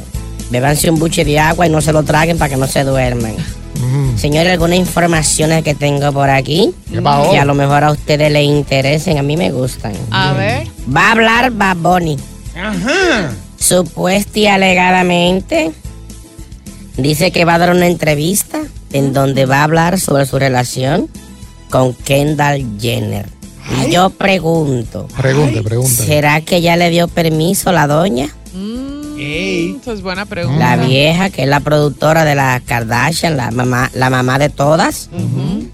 Bebanse 0.50 0.90
un 0.90 1.00
buche 1.00 1.26
de 1.26 1.40
agua 1.40 1.68
y 1.68 1.70
no 1.70 1.82
se 1.82 1.94
lo 1.94 2.04
traguen 2.04 2.38
para 2.38 2.50
que 2.50 2.58
no 2.58 2.68
se 2.68 2.84
duerman. 2.84 3.36
Señores, 4.16 4.54
algunas 4.54 4.78
informaciones 4.78 5.64
que 5.64 5.76
tengo 5.76 6.12
por 6.14 6.30
aquí 6.30 6.74
que 6.92 7.38
a 7.38 7.46
lo 7.46 7.54
mejor 7.54 7.84
a 7.84 7.92
ustedes 7.92 8.32
les 8.32 8.44
interesen, 8.44 9.18
a 9.18 9.24
mí 9.24 9.36
me 9.36 9.52
gustan. 9.52 9.94
A 10.12 10.34
ver. 10.34 10.68
Va 10.96 11.08
a 11.08 11.12
hablar 11.12 11.52
Bad 11.52 11.78
Bunny. 11.78 12.18
Ajá. 12.56 13.32
Supuesta 13.58 14.40
y 14.40 14.48
alegadamente 14.48 15.72
dice 16.98 17.32
que 17.32 17.46
va 17.46 17.56
a 17.56 17.60
dar 17.60 17.72
una 17.72 17.88
entrevista 17.88 18.60
en 18.92 19.14
donde 19.14 19.46
va 19.46 19.60
a 19.60 19.64
hablar 19.64 20.00
sobre 20.00 20.26
su 20.26 20.38
relación 20.40 21.10
con 21.70 21.94
Kendall 21.94 22.80
Jenner. 22.80 23.28
Y 23.86 23.92
yo 23.92 24.10
pregunto, 24.10 25.08
Pregunte, 25.18 25.64
pregunte. 25.64 26.06
¿será 26.06 26.42
que 26.42 26.62
ya 26.62 26.76
le 26.76 26.90
dio 26.90 27.08
permiso 27.08 27.72
la 27.72 27.88
doña? 27.88 28.30
Eso 29.18 29.94
es 29.94 30.02
buena 30.02 30.26
pregunta. 30.26 30.76
La 30.76 30.86
vieja, 30.86 31.30
que 31.30 31.44
es 31.44 31.48
la 31.48 31.62
productora 31.62 32.26
de 32.26 32.36
la 32.36 32.62
Kardashian, 32.66 33.38
la 33.38 33.52
mamá, 33.52 33.90
la 33.94 34.10
mamá 34.10 34.38
de 34.38 34.50
todas. 34.50 35.10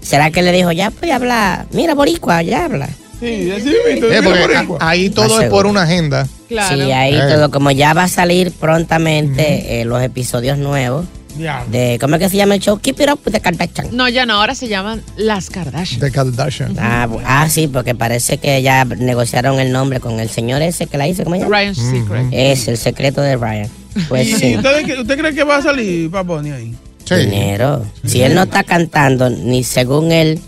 ¿Será 0.00 0.30
que 0.30 0.42
le 0.42 0.52
dijo, 0.52 0.70
ya 0.72 0.90
puede 0.90 1.12
hablar? 1.12 1.66
Mira, 1.72 1.94
Boricua, 1.94 2.42
ya 2.42 2.64
habla. 2.66 2.88
Sí, 3.20 3.50
así. 3.50 3.68
Eh, 3.70 4.20
porque 4.24 4.76
ahí 4.80 5.10
todo 5.10 5.28
Más 5.36 5.44
es 5.44 5.50
por 5.50 5.66
una 5.66 5.82
agenda. 5.82 6.26
Claro. 6.48 6.74
Sí, 6.76 6.90
ahí 6.90 7.14
Eh. 7.14 7.22
todo, 7.30 7.50
como 7.50 7.70
ya 7.70 7.92
va 7.92 8.04
a 8.04 8.08
salir 8.08 8.50
prontamente 8.50 9.80
eh, 9.80 9.84
los 9.84 10.02
episodios 10.02 10.58
nuevos 10.58 11.04
Ya. 11.38 11.64
de, 11.70 11.98
¿cómo 12.00 12.16
es 12.16 12.22
que 12.22 12.28
se 12.30 12.36
llama 12.38 12.54
el 12.54 12.60
show? 12.60 12.78
Keep 12.78 13.00
It 13.00 13.08
Up 13.12 13.20
with 13.24 13.32
the 13.32 13.40
Kardashian. 13.40 13.88
No, 13.96 14.08
ya 14.08 14.26
no, 14.26 14.34
ahora 14.40 14.54
se 14.54 14.68
llaman 14.68 15.02
las 15.16 15.50
Kardashian. 15.50 16.00
De 16.00 16.10
Kardashian. 16.10 16.76
Ah, 16.78 17.06
ah, 17.24 17.48
sí, 17.48 17.68
porque 17.68 17.94
parece 17.94 18.38
que 18.38 18.62
ya 18.62 18.84
negociaron 18.84 19.60
el 19.60 19.70
nombre 19.70 20.00
con 20.00 20.18
el 20.18 20.28
señor 20.30 20.62
ese 20.62 20.86
que 20.86 20.98
la 20.98 21.06
hizo, 21.06 21.22
¿cómo 21.24 21.36
se 21.36 21.42
llama? 21.42 21.56
Ryan's 21.58 21.78
Secret. 21.78 22.26
Es 22.32 22.66
el 22.68 22.78
secreto 22.78 23.20
de 23.20 23.36
Ryan. 23.36 23.68
Pues 24.08 24.28
¿Y 24.28 24.34
sí. 24.34 24.56
usted, 24.56 25.18
cree 25.18 25.34
que 25.34 25.44
va 25.44 25.56
a 25.58 25.62
salir 25.62 26.10
Paponi 26.10 26.50
ahí? 26.50 26.74
Dinero. 27.08 27.84
Si 28.06 28.22
él 28.22 28.34
no 28.36 28.44
está 28.44 28.62
cantando, 28.62 29.30
ni 29.30 29.64
según 29.64 30.12
él, 30.12 30.40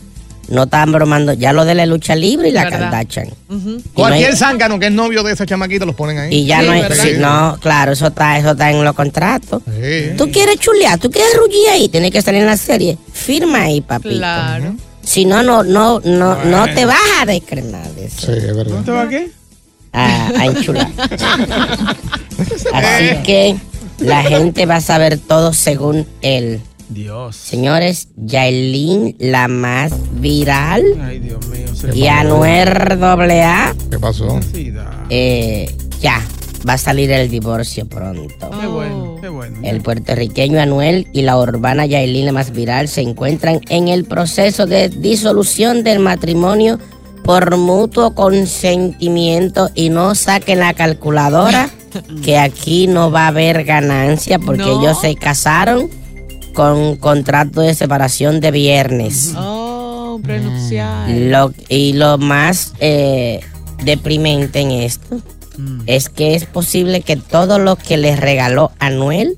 no 0.52 0.64
está 0.64 0.84
bromando, 0.84 1.32
ya 1.32 1.52
lo 1.52 1.64
de 1.64 1.74
la 1.74 1.86
lucha 1.86 2.14
libre 2.14 2.50
y 2.50 2.52
la 2.52 2.64
¿Verdad? 2.64 3.06
Cualquier 3.94 4.36
zángano 4.36 4.78
que 4.78 4.86
es 4.86 4.92
novio 4.92 5.22
de 5.22 5.32
esa 5.32 5.46
chamaquita 5.46 5.86
los 5.86 5.94
ponen 5.94 6.18
ahí. 6.18 6.34
Y 6.34 6.44
ya 6.44 6.60
Sí, 6.60 6.66
no 6.66 6.72
hay, 6.72 6.82
no, 7.18 7.58
claro, 7.60 7.92
eso 7.92 8.08
está, 8.08 8.38
eso 8.38 8.50
está 8.52 8.70
en 8.70 8.84
los 8.84 8.94
contratos. 8.94 9.62
Sí. 9.66 10.10
Tú 10.16 10.30
quieres 10.30 10.58
chulear, 10.58 10.98
tú 10.98 11.10
quieres 11.10 11.34
rugir 11.36 11.68
ahí, 11.70 11.88
tienes 11.88 12.10
que 12.10 12.20
salir 12.20 12.42
en 12.42 12.46
la 12.46 12.56
serie. 12.56 12.98
Firma 13.12 13.62
ahí, 13.62 13.80
papito. 13.80 14.16
Claro. 14.16 14.76
Si 15.02 15.24
no, 15.24 15.42
no, 15.42 15.64
no, 15.64 16.00
no, 16.04 16.44
no 16.44 16.64
te 16.74 16.84
vas 16.84 17.00
a 17.20 17.26
descrenar 17.26 17.88
de 17.94 18.06
eso. 18.06 18.26
Sí, 18.26 18.32
es 18.32 18.54
verdad. 18.56 18.76
¿No 18.76 18.84
te 18.84 18.90
va 18.90 19.02
a 19.02 19.08
qué? 19.08 19.30
A, 19.92 20.28
a 20.28 20.46
enchular. 20.46 20.88
Así 22.72 23.22
que 23.24 23.56
la 23.98 24.22
gente 24.22 24.66
va 24.66 24.76
a 24.76 24.80
saber 24.80 25.18
todo 25.18 25.52
según 25.52 26.06
él. 26.22 26.60
Dios. 26.94 27.36
Señores, 27.36 28.08
Yailin, 28.16 29.16
la 29.18 29.48
más 29.48 29.92
viral, 30.20 30.84
Ay, 31.02 31.18
Dios 31.20 31.46
mío. 31.48 31.66
se 31.74 31.96
y 31.96 32.06
Anuer 32.06 32.98
AA, 33.02 33.74
¿Qué 33.90 33.98
pasó? 33.98 34.38
Eh, 35.10 35.74
ya, 36.00 36.20
va 36.68 36.74
a 36.74 36.78
salir 36.78 37.10
el 37.10 37.28
divorcio 37.30 37.86
pronto. 37.88 38.50
Qué 38.60 38.66
bueno, 38.66 39.16
qué 39.20 39.28
bueno. 39.28 39.58
El 39.62 39.80
puertorriqueño 39.82 40.60
Anuel 40.60 41.08
y 41.12 41.22
la 41.22 41.38
urbana 41.38 41.86
Yailin, 41.86 42.26
la 42.26 42.32
más 42.32 42.52
viral, 42.52 42.88
se 42.88 43.00
encuentran 43.02 43.60
en 43.68 43.88
el 43.88 44.04
proceso 44.04 44.66
de 44.66 44.88
disolución 44.88 45.82
del 45.84 45.98
matrimonio 45.98 46.78
por 47.24 47.56
mutuo 47.56 48.14
consentimiento 48.14 49.70
y 49.74 49.90
no 49.90 50.14
saquen 50.14 50.58
la 50.58 50.74
calculadora 50.74 51.70
que 52.24 52.38
aquí 52.38 52.86
no 52.88 53.10
va 53.10 53.24
a 53.26 53.28
haber 53.28 53.64
ganancia 53.64 54.38
porque 54.38 54.62
No. 54.64 54.80
ellos 54.80 55.00
se 55.00 55.14
casaron 55.14 55.88
con 56.52 56.96
contrato 56.96 57.60
de 57.60 57.74
separación 57.74 58.40
de 58.40 58.50
viernes. 58.50 59.32
Oh, 59.36 60.20
prenupcial. 60.22 61.30
Lo- 61.30 61.52
y 61.68 61.92
lo 61.94 62.18
más 62.18 62.72
eh, 62.80 63.40
deprimente 63.84 64.60
en 64.60 64.70
esto 64.70 65.20
es 65.86 66.08
que 66.08 66.34
es 66.34 66.46
posible 66.46 67.02
que 67.02 67.16
todo 67.16 67.58
lo 67.58 67.76
que 67.76 67.96
le 67.96 68.16
regaló 68.16 68.72
Anuel, 68.78 69.36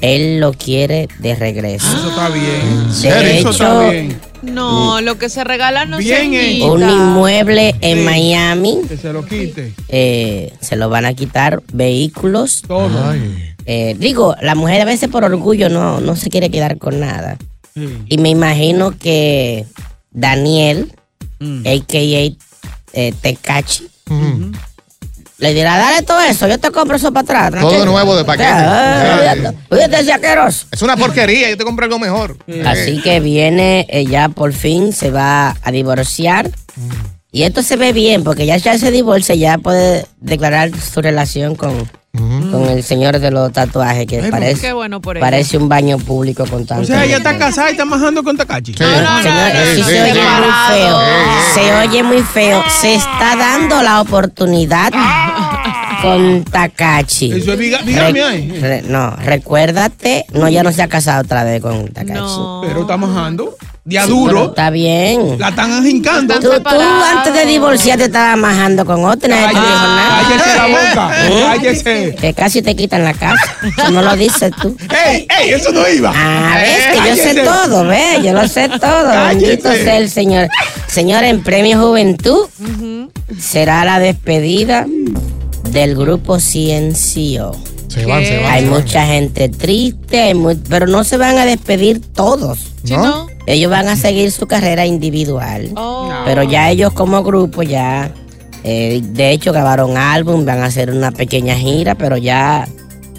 él 0.00 0.40
lo 0.40 0.52
quiere 0.54 1.08
de 1.18 1.34
regreso. 1.34 1.86
Eso 1.94 2.08
está 2.10 2.28
bien. 2.30 2.88
De 3.02 3.38
Eso 3.38 3.50
está 3.50 3.64
hecho, 3.86 3.90
bien. 3.90 4.20
No, 4.42 5.02
lo 5.02 5.18
que 5.18 5.28
se 5.28 5.44
regala 5.44 5.84
no 5.84 5.98
Bien 5.98 6.30
se 6.32 6.50
hecho. 6.52 6.54
quita. 6.54 6.72
un 6.72 6.82
inmueble 6.90 7.74
en 7.82 7.98
Sí. 7.98 8.04
Miami 8.04 8.78
Que 8.88 8.96
se 8.96 9.12
lo 9.12 9.26
quite. 9.26 9.74
eh, 9.88 10.54
se 10.60 10.76
lo 10.76 10.88
van 10.88 11.04
a 11.04 11.12
quitar 11.12 11.62
vehículos. 11.74 12.62
Todo. 12.66 12.88
Eh, 13.66 13.94
digo, 13.98 14.34
la 14.42 14.54
mujer 14.54 14.80
a 14.80 14.84
veces 14.84 15.08
por 15.08 15.24
orgullo 15.24 15.68
no, 15.68 16.00
no 16.00 16.16
se 16.16 16.30
quiere 16.30 16.50
quedar 16.50 16.78
con 16.78 16.98
nada. 17.00 17.36
Y 18.08 18.18
me 18.18 18.28
imagino 18.30 18.96
que 18.98 19.64
Daniel, 20.10 20.92
Mm. 21.38 21.60
a.k.a. 21.66 22.36
eh, 22.92 23.14
Tecachi, 23.22 23.88
Mm. 24.10 24.52
le 25.38 25.54
dirá, 25.54 25.78
dale 25.78 26.02
todo 26.02 26.20
eso, 26.20 26.46
yo 26.48 26.58
te 26.58 26.70
compro 26.70 26.96
eso 26.96 27.12
para 27.12 27.22
atrás. 27.46 27.50
Todo 27.62 27.70
tranquilo". 27.70 27.92
nuevo 27.92 28.14
de 28.16 28.24
paquete. 28.24 28.48
Ya, 28.50 29.34
Sí. 29.72 30.64
Es 30.72 30.82
una 30.82 30.96
porquería, 30.96 31.48
yo 31.48 31.56
te 31.56 31.64
compré 31.64 31.84
algo 31.86 31.98
mejor. 31.98 32.36
Así 32.66 33.00
que 33.00 33.20
viene, 33.20 33.86
eh, 33.88 34.04
ya 34.04 34.28
por 34.28 34.52
fin 34.52 34.92
se 34.92 35.10
va 35.10 35.56
a 35.62 35.70
divorciar. 35.72 36.50
Y 37.32 37.44
esto 37.44 37.62
se 37.62 37.76
ve 37.76 37.92
bien, 37.92 38.24
porque 38.24 38.44
ya, 38.44 38.56
ya 38.56 38.76
se 38.76 38.90
divorcia, 38.90 39.34
ya 39.36 39.56
puede 39.58 40.04
declarar 40.20 40.70
su 40.78 41.00
relación 41.00 41.54
con, 41.54 41.88
con 42.12 42.66
el 42.68 42.82
señor 42.82 43.20
de 43.20 43.30
los 43.30 43.52
tatuajes, 43.52 44.04
que 44.06 44.20
Ay, 44.20 44.30
parece, 44.32 44.60
Qué 44.60 44.72
bueno 44.72 45.00
por 45.00 45.16
ella. 45.16 45.24
parece 45.24 45.56
un 45.56 45.68
baño 45.68 45.96
público 45.98 46.44
con 46.46 46.66
tanto. 46.66 46.82
O 46.82 46.86
sea, 46.86 47.04
ella 47.04 47.18
está 47.18 47.38
casada 47.38 47.68
y 47.68 47.72
está 47.72 47.84
majando 47.84 48.24
con 48.24 48.36
Takachi. 48.36 48.72
Sí. 48.72 48.78
Señor, 48.78 49.06
Sí, 49.22 49.76
sí 49.76 49.82
sí, 49.82 49.90
se 49.90 50.02
oye 50.02 50.12
muy 50.22 50.52
feo. 50.68 50.98
Sí. 51.00 51.60
Se 51.60 51.72
oye 51.76 52.02
muy 52.02 52.22
feo. 52.22 52.62
Se 52.80 52.94
está 52.96 53.36
dando 53.36 53.80
la 53.82 54.00
oportunidad 54.00 54.92
con 56.02 56.44
Takachi. 56.44 57.30
Eso 57.32 57.52
es 57.52 57.60
ahí. 58.24 58.60
Re- 58.60 58.82
no, 58.82 59.10
recuérdate, 59.16 60.26
no, 60.32 60.48
ya 60.48 60.62
no 60.62 60.72
se 60.72 60.82
ha 60.82 60.88
casado 60.88 61.22
otra 61.22 61.44
vez 61.44 61.62
con 61.62 61.88
Takachi. 61.88 62.40
Pero 62.66 62.80
está 62.82 62.96
majando. 62.96 63.56
Día 63.82 64.06
duro. 64.06 64.46
está 64.50 64.68
bien. 64.68 65.38
La 65.38 65.48
están 65.48 65.72
ajincando. 65.72 66.34
Tú, 66.38 66.50
tú 66.50 66.80
antes 66.80 67.32
de 67.32 67.46
divorciarte 67.46 68.04
estabas 68.04 68.36
majando 68.36 68.84
con 68.84 69.18
te 69.18 69.28
nada. 69.28 69.50
Cállese 69.52 70.56
la 70.56 70.66
boca. 70.66 71.10
¿Eh? 71.26 71.42
Cállese. 71.46 72.14
Que 72.20 72.34
casi 72.34 72.60
te 72.60 72.76
quitan 72.76 73.04
la 73.04 73.14
casa. 73.14 73.56
Eso 73.66 73.90
no 73.90 74.02
lo 74.02 74.16
dices 74.16 74.52
tú. 74.60 74.76
¡Ey, 75.06 75.26
ey! 75.40 75.50
Eso 75.50 75.72
no 75.72 75.88
iba. 75.88 76.12
Ah, 76.14 76.58
ves 76.60 77.00
que 77.00 77.08
yo 77.08 77.16
sé 77.16 77.34
todo, 77.42 77.84
ve, 77.86 78.20
yo 78.22 78.34
lo 78.34 78.46
sé 78.46 78.68
todo. 78.68 79.26
Bendito 79.28 79.72
sea 79.72 79.96
el 79.96 80.10
Señor. 80.10 80.48
Señor, 80.86 81.24
en 81.24 81.42
Premio 81.42 81.80
Juventud 81.80 82.48
será 83.38 83.84
la 83.86 83.98
despedida 83.98 84.86
del 85.70 85.96
grupo 85.96 86.38
Ciencio. 86.38 87.52
Se 87.88 88.04
van, 88.04 88.24
se 88.24 88.36
van. 88.36 88.52
Hay 88.52 88.64
se 88.64 88.70
van. 88.70 88.80
mucha 88.80 89.06
gente 89.06 89.48
triste, 89.48 90.34
pero 90.68 90.86
no 90.86 91.02
se 91.02 91.16
van 91.16 91.38
a 91.38 91.46
despedir 91.46 92.00
todos. 92.12 92.58
¿No? 92.84 93.29
Ellos 93.46 93.70
van 93.70 93.88
a 93.88 93.96
seguir 93.96 94.30
su 94.32 94.46
carrera 94.46 94.86
individual. 94.86 95.70
Oh. 95.76 96.12
Pero 96.24 96.42
ya 96.42 96.70
ellos 96.70 96.92
como 96.92 97.22
grupo 97.22 97.62
ya, 97.62 98.12
eh, 98.64 99.00
de 99.02 99.30
hecho 99.30 99.52
grabaron 99.52 99.96
álbum, 99.96 100.44
van 100.44 100.60
a 100.60 100.66
hacer 100.66 100.90
una 100.90 101.10
pequeña 101.10 101.56
gira, 101.56 101.94
pero 101.94 102.16
ya 102.16 102.68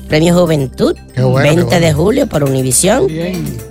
Premio 0.08 0.34
Juventud, 0.38 0.94
bueno, 1.16 1.36
20 1.36 1.56
qué 1.56 1.63
bueno. 1.63 1.80
de 1.80 1.94
julio 1.94 2.28
por 2.28 2.44
Univisión, 2.44 3.08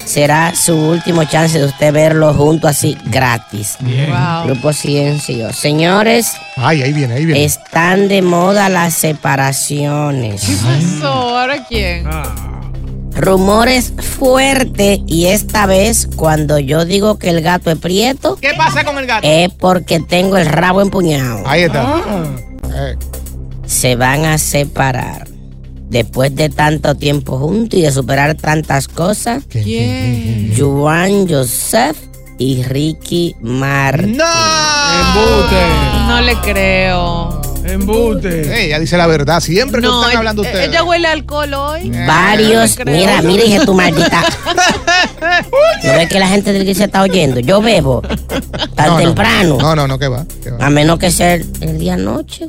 será 0.06 0.54
su 0.54 0.74
último 0.74 1.24
chance 1.24 1.58
de 1.58 1.66
usted 1.66 1.92
verlo 1.92 2.32
junto 2.32 2.66
así 2.66 2.96
gratis. 3.10 3.76
Wow. 3.80 4.46
Grupo 4.46 4.72
Ciencio. 4.72 5.52
Señores, 5.52 6.32
Ay, 6.56 6.80
ahí 6.80 6.94
viene, 6.94 7.12
ahí 7.12 7.26
viene. 7.26 7.44
están 7.44 8.08
de 8.08 8.22
moda 8.22 8.70
las 8.70 8.94
separaciones. 8.94 10.40
¿Qué 10.46 10.56
pasó? 10.56 11.12
¿Ahora 11.38 11.62
quién? 11.68 12.04
Rumores 13.14 13.92
fuertes 14.18 15.00
y 15.06 15.26
esta 15.26 15.66
vez 15.66 16.08
cuando 16.16 16.58
yo 16.58 16.84
digo 16.84 17.18
que 17.18 17.28
el 17.30 17.42
gato 17.42 17.70
es 17.70 17.76
prieto 17.78 18.36
¿Qué 18.40 18.52
pasa 18.56 18.84
con 18.84 18.96
el 18.98 19.06
gato? 19.06 19.26
es 19.28 19.52
porque 19.52 20.00
tengo 20.00 20.36
el 20.36 20.46
rabo 20.46 20.80
empuñado. 20.80 21.42
Ahí 21.46 21.62
está. 21.62 21.82
Ah. 21.82 22.24
Eh, 22.74 22.96
Se 23.66 23.96
van 23.96 24.24
a 24.24 24.38
separar. 24.38 25.28
Después 25.90 26.34
de 26.36 26.48
tanto 26.50 26.94
tiempo 26.94 27.36
juntos 27.38 27.78
y 27.78 27.82
de 27.82 27.90
superar 27.90 28.36
tantas 28.36 28.86
cosas, 28.86 29.42
¿Quién? 29.48 30.54
Juan 30.56 31.28
Joseph 31.28 31.96
y 32.38 32.62
Ricky 32.62 33.34
Martin. 33.40 34.10
Embute. 34.20 35.66
No 36.06 36.20
le 36.20 36.34
creo. 36.36 37.39
Embute. 37.72 38.40
eh, 38.42 38.66
ella 38.66 38.78
dice 38.78 38.96
la 38.96 39.06
verdad. 39.06 39.40
Siempre 39.40 39.80
que 39.80 39.86
No, 39.86 40.02
están 40.02 40.18
hablando 40.18 40.42
ustedes. 40.42 40.68
ella 40.68 40.82
huele 40.84 41.08
a 41.08 41.12
alcohol 41.12 41.52
hoy. 41.54 41.90
Varios, 42.06 42.78
No 42.78 42.84
le 42.84 42.84
creo. 42.84 42.96
mira, 42.96 43.22
mira, 43.22 43.44
dije 43.44 43.60
tu 43.64 43.74
maldita. 43.74 44.22
¿No 45.84 45.92
ves 45.92 46.08
que 46.08 46.18
la 46.18 46.28
gente 46.28 46.52
de 46.52 46.58
la 46.58 46.62
iglesia 46.64 46.86
está 46.86 47.02
oyendo? 47.02 47.40
Yo 47.40 47.60
bebo 47.62 48.02
tan 48.74 48.86
No, 48.86 48.92
no. 48.94 48.98
temprano. 48.98 49.58
No, 49.60 49.74
no, 49.76 49.88
no, 49.88 49.98
que 49.98 50.08
va. 50.08 50.24
que 50.42 50.50
va. 50.50 50.66
A 50.66 50.70
menos 50.70 50.98
que 50.98 51.10
sea 51.10 51.34
el, 51.34 51.46
el 51.60 51.78
día 51.78 51.96
noche. 51.96 52.46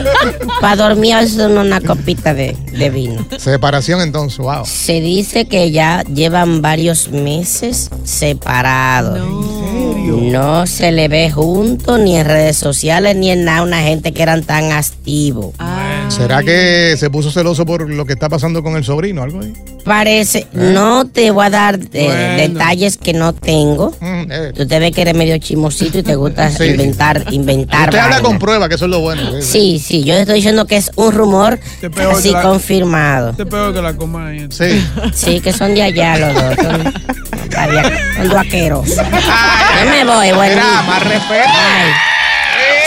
Para 0.60 0.76
dormir 0.76 1.16
uno 1.38 1.60
una 1.62 1.80
copita 1.80 2.34
de, 2.34 2.56
de 2.72 2.90
vino. 2.90 3.24
Separación 3.38 4.00
entonces, 4.00 4.38
wow. 4.38 4.64
Se 4.66 5.00
dice 5.00 5.46
que 5.46 5.70
ya 5.70 6.02
llevan 6.04 6.60
varios 6.62 7.08
meses 7.08 7.90
separados. 8.04 9.18
No 9.18 9.87
se 10.66 10.92
le 10.92 11.08
ve 11.08 11.30
juntos 11.30 11.98
ni 12.00 12.16
en 12.16 12.26
redes 12.26 12.56
sociales 12.56 13.16
ni 13.16 13.30
en 13.30 13.44
nada 13.44 13.62
una 13.62 13.80
gente 13.82 14.12
que 14.12 14.22
eran 14.22 14.42
tan 14.42 14.72
activos. 14.72 15.54
¿Será 16.08 16.42
que 16.42 16.94
se 16.98 17.10
puso 17.10 17.30
celoso 17.30 17.66
por 17.66 17.88
lo 17.88 18.06
que 18.06 18.14
está 18.14 18.28
pasando 18.28 18.62
con 18.62 18.76
el 18.76 18.84
sobrino? 18.84 19.22
¿Algo 19.22 19.40
ahí? 19.40 19.52
Parece, 19.84 20.46
no 20.52 21.06
te 21.06 21.30
voy 21.30 21.46
a 21.46 21.50
dar 21.50 21.78
eh, 21.92 22.04
Bueno. 22.04 22.36
detalles 22.36 22.96
que 22.98 23.12
no 23.12 23.32
tengo. 23.32 23.90
Mm, 24.00 24.22
eh. 24.30 24.52
Tú 24.54 24.66
te 24.66 24.78
ves 24.78 24.92
que 24.92 25.02
eres 25.02 25.14
medio 25.14 25.36
chismosito 25.38 25.98
y 25.98 26.02
te 26.02 26.14
gusta 26.14 26.50
Sí. 26.58 26.64
inventar, 26.64 27.24
inventar. 27.30 27.88
Usted 27.88 27.98
habla 27.98 28.16
vainas. 28.16 28.20
con 28.28 28.38
prueba, 28.38 28.68
que 28.68 28.74
eso 28.74 28.84
es 28.86 28.90
lo 28.90 29.00
bueno. 29.00 29.22
Sí, 29.40 29.78
sí, 29.84 30.04
yo 30.04 30.14
estoy 30.14 30.36
diciendo 30.36 30.66
que 30.66 30.76
es 30.76 30.90
un 30.96 31.12
rumor 31.12 31.58
así 32.12 32.28
que 32.28 32.32
la- 32.32 32.42
confirmado. 32.42 33.30
Este 33.30 33.46
peor 33.46 33.72
que 33.74 33.82
la 33.82 33.94
coma 33.96 34.28
ahí. 34.28 34.46
Sí. 34.50 34.84
Sí, 35.14 35.40
que 35.40 35.52
son 35.52 35.74
de 35.74 35.82
allá 35.82 36.18
los 36.18 36.34
dos. 36.34 36.56
Son, 36.56 36.82
son. 38.32 38.32
Yo 39.84 39.90
me 40.04 40.32
voy, 40.32 40.48
Mira, 40.48 40.82
más 40.82 41.02
respeto. 41.02 41.48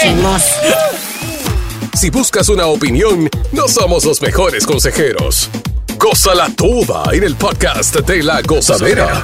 Chismoso. 0.02 0.46
Si 1.94 2.10
buscas 2.10 2.50
una 2.50 2.68
opinión, 2.68 3.30
no 3.52 3.68
somos 3.68 4.06
los 4.06 4.22
mejores 4.22 4.66
consejeros. 4.66 5.50
Gózala 5.98 6.50
toda 6.56 7.14
en 7.14 7.24
el 7.24 7.36
podcast 7.36 7.96
de 7.96 8.24
la 8.24 8.42
gozadera. 8.42 9.24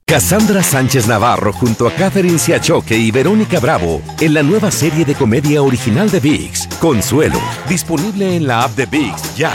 Cassandra 0.05 0.61
Sánchez 0.61 1.07
Navarro 1.07 1.53
junto 1.53 1.87
a 1.87 1.93
Catherine 1.93 2.37
Siachoque 2.37 2.97
y 2.97 3.11
Verónica 3.11 3.59
Bravo 3.59 4.01
en 4.19 4.33
la 4.33 4.43
nueva 4.43 4.69
serie 4.69 5.05
de 5.05 5.15
comedia 5.15 5.61
original 5.61 6.09
de 6.11 6.19
VIX, 6.19 6.67
Consuelo, 6.79 7.39
disponible 7.69 8.35
en 8.35 8.45
la 8.45 8.63
app 8.63 8.75
de 8.75 8.85
VIX 8.87 9.35
ya. 9.37 9.53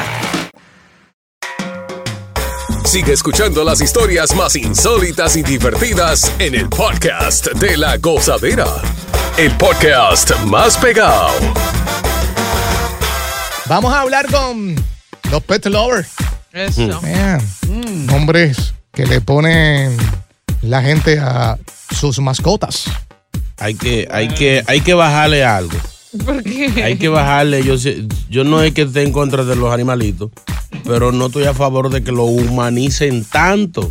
Sigue 2.85 3.13
escuchando 3.13 3.65
las 3.65 3.83
historias 3.83 4.35
más 4.35 4.57
insólitas 4.57 5.37
y 5.37 5.43
divertidas 5.43 6.33
en 6.39 6.55
el 6.55 6.69
podcast 6.71 7.49
de 7.53 7.77
la 7.77 7.99
gozadera. 7.99 8.67
El 9.37 9.53
podcast 9.53 10.31
más 10.45 10.79
pegado. 10.79 11.29
Vamos 13.67 13.93
a 13.93 14.01
hablar 14.01 14.31
con 14.31 14.75
los 15.31 15.43
pet 15.43 15.67
lovers. 15.67 16.09
Eso. 16.53 17.03
Man, 17.03 18.07
Nombres 18.07 18.73
que 18.93 19.05
le 19.05 19.21
ponen 19.21 19.95
la 20.69 20.83
gente 20.83 21.19
a 21.19 21.59
sus 21.99 22.19
mascotas. 22.21 22.85
Hay 23.59 23.75
que, 23.75 24.07
hay 24.11 24.29
que, 24.29 24.63
hay 24.67 24.81
que 24.81 24.95
bajarle 24.95 25.45
algo. 25.45 25.77
¿Por 26.25 26.43
qué? 26.43 26.83
Hay 26.85 26.97
que 26.97 27.09
bajarle. 27.09 27.63
Yo, 27.65 27.79
sé- 27.79 28.07
yo 28.31 28.45
no 28.45 28.63
es 28.63 28.73
que 28.75 28.83
esté 28.83 29.03
en 29.03 29.13
contra 29.13 29.45
de 29.45 29.57
los 29.57 29.73
animalitos, 29.73 30.31
pero 30.85 31.13
no 31.13 31.27
estoy 31.27 31.45
a 31.45 31.55
favor 31.55 31.91
de 31.91 32.03
que 32.03 32.13
lo 32.13 32.25
humanicen 32.25 33.25
tanto. 33.25 33.91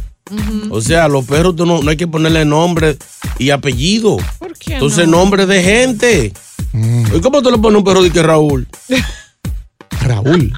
O 0.72 0.82
sea, 0.82 1.06
a 1.06 1.08
los 1.08 1.26
perros 1.26 1.56
tú 1.56 1.68
no, 1.68 1.82
no 1.84 1.90
hay 1.92 1.98
que 1.98 2.08
ponerle 2.08 2.46
nombre 2.46 2.98
y 3.38 3.52
apellido. 3.52 4.18
¿Por 4.40 4.58
qué 4.58 4.74
Entonces, 4.74 5.08
no? 5.08 5.18
nombre 5.18 5.46
de 5.46 5.62
gente. 5.64 6.34
Mm. 6.74 7.16
¿Y 7.16 7.22
cómo 7.22 7.42
tú 7.44 7.52
le 7.52 7.58
pones 7.60 7.78
un 7.78 7.84
perro 7.84 8.02
de 8.02 8.10
que 8.10 8.24
Raúl? 8.24 8.68
Raúl. 10.02 10.54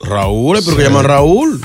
Raúl, 0.00 0.58
pero 0.64 0.76
que 0.76 0.82
llaman 0.82 1.04
Raúl. 1.04 1.60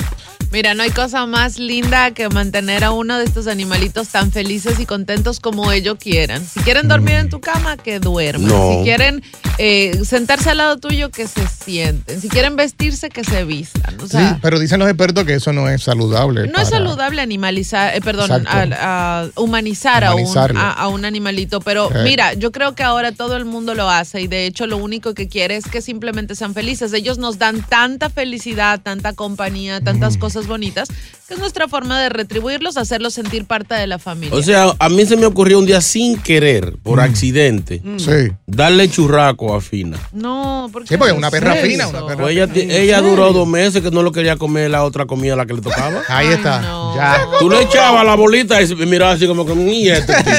Mira, 0.52 0.74
no 0.74 0.84
hay 0.84 0.92
cosa 0.92 1.26
más 1.26 1.60
linda 1.60 2.12
que 2.12 2.30
mantener 2.30 2.84
a 2.84 2.92
uno 2.92 3.18
de 3.18 3.26
estos 3.26 3.48
animalitos 3.48 4.08
tan 4.08 4.32
felices 4.32 4.80
y 4.80 4.86
contentos 4.86 5.40
como 5.40 5.72
ellos 5.72 5.98
quieran. 6.00 6.44
Si 6.46 6.62
quieren 6.62 6.88
dormir 6.88 7.16
en 7.16 7.30
tu 7.30 7.42
cama, 7.42 7.76
que 7.78 8.00
duerman. 8.00 8.48
No. 8.48 8.78
Si 8.78 8.84
quieren 8.84 9.22
eh, 9.58 10.00
sentarse 10.06 10.50
al 10.52 10.58
lado 10.58 10.78
tuyo, 10.78 11.10
que 11.12 11.28
se 11.28 11.46
sienten. 11.48 12.22
Si 12.22 12.30
quieren 12.30 12.56
vestirse, 12.56 13.10
que 13.10 13.24
se 13.24 13.44
vistan. 13.44 13.98
O 14.00 14.04
Sí, 14.04 14.12
sea, 14.12 14.40
pero 14.42 14.58
dicen 14.58 14.80
los 14.80 14.88
expertos 14.88 15.26
que 15.26 15.36
eso 15.36 15.52
no 15.52 15.68
es 15.70 15.84
saludable. 15.84 16.48
no 16.48 16.60
es 16.62 16.70
saludable 16.70 17.22
animalizar, 17.22 17.96
eh, 17.96 18.02
perdón, 18.02 18.32
Exacto. 18.42 18.76
a- 18.80 19.22
a 19.24 19.28
humanizar 19.36 20.04
a 20.06 20.16
un, 20.16 21.04
a 21.06 21.08
animalito. 21.08 21.60
Pero 21.60 21.92
Eh. 21.94 22.04
mira, 22.04 22.34
yo 22.34 22.52
creo 22.52 22.74
que 22.74 22.84
ahora 22.84 23.12
todo 23.12 23.36
el 23.36 23.46
mundo 23.46 23.76
lo 23.76 23.90
hace 23.90 24.22
y 24.22 24.28
de 24.28 24.46
hecho 24.46 24.66
lo 24.66 24.78
único 24.78 25.14
que 25.14 25.28
quiere 25.28 25.58
es 25.58 25.66
que 25.66 25.82
simplemente 25.82 26.36
sean 26.36 26.54
felices. 26.54 26.94
Ellos 26.94 27.18
nos 27.18 27.38
dan 27.38 27.62
tanta 27.64 28.10
felicidad, 28.10 28.80
tanta 28.82 29.14
compañía, 29.14 29.82
tantas 29.82 30.16
Mm. 30.18 30.20
cosas 30.20 30.37
bonitas, 30.46 30.90
que 31.28 31.34
es 31.34 31.40
nuestra 31.40 31.68
forma 31.68 32.00
de 32.00 32.10
retribuirlos, 32.10 32.78
hacerlos 32.78 33.16
sentir 33.16 33.46
parte 33.46 33.74
de 33.74 33.88
la 33.88 33.98
familia. 33.98 34.36
O 34.38 34.44
sea, 34.44 34.74
a 34.78 34.90
mí 34.90 35.06
se 35.08 35.18
me 35.18 35.26
ocurrió 35.26 35.58
un 35.58 35.66
día 35.66 35.82
sin 35.82 36.18
querer, 36.20 36.76
por 36.84 37.00
accidente, 37.02 37.82
Sí. 37.98 38.32
darle 38.46 38.88
churraco 38.90 39.56
a 39.56 39.62
Fina. 39.62 39.98
no, 40.14 40.70
porque 40.72 40.90
Sí, 40.90 40.98
porque 40.98 41.14
es 41.14 41.18
una 41.18 41.32
perra 41.32 41.56
eso? 41.56 41.66
fina, 41.68 41.88
una 41.88 42.06
perra 42.06 42.24
Pues 42.24 42.38
ella, 42.56 43.02
duró 43.02 43.34
dos 43.34 43.48
meses 43.48 43.82
que 43.82 43.90
no 43.90 44.04
lo 44.04 44.12
quería 44.12 44.36
comer 44.38 44.70
la 44.70 44.84
otra 44.84 45.06
comida 45.06 45.36
la 45.36 45.46
que 45.48 45.54
le 45.54 45.62
tocaba. 45.62 46.02
Ahí 46.10 46.28
está. 46.28 46.62
Ya. 46.96 47.28
Tú 47.40 47.50
le 47.50 47.62
echabas 47.64 48.06
la 48.06 48.16
bolita 48.16 48.62
y 48.62 48.68
miraba 48.86 49.14
así 49.14 49.26
como 49.28 49.46
que 49.46 49.56
"Ni 49.56 49.88
este 49.90 50.14
tipo". 50.14 50.30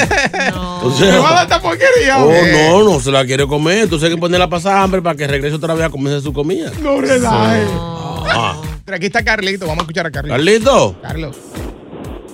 O 0.83 0.95
sea, 0.97 1.11
Me 1.11 1.19
va 1.19 1.29
a 1.29 1.33
dar 1.33 1.43
esta 1.43 1.61
porquería. 1.61 2.23
Oh, 2.23 2.31
Eh. 2.31 2.67
no, 2.69 2.83
no 2.83 2.99
se 2.99 3.11
la 3.11 3.25
quiere 3.25 3.47
comer. 3.47 3.79
Entonces 3.79 4.07
hay 4.09 4.15
que 4.15 4.19
ponerla 4.21 4.45
a 4.45 4.49
pasar 4.49 4.77
hambre 4.77 5.01
para 5.01 5.15
que 5.15 5.27
regrese 5.27 5.55
otra 5.55 5.73
vez 5.73 5.85
a 5.85 5.89
comerse 5.89 6.21
su 6.21 6.31
comida. 6.33 6.71
No 6.81 6.99
relaje. 7.01 7.63
Ah. 8.31 8.55
Pero 8.89 8.97
aquí 8.97 9.05
está 9.05 9.23
Carlito, 9.23 9.67
vamos 9.67 9.81
a 9.81 9.83
escuchar 9.83 10.07
a 10.07 10.09
Carlito. 10.09 10.33
Carlito, 10.35 10.95
Carlos. 10.99 11.37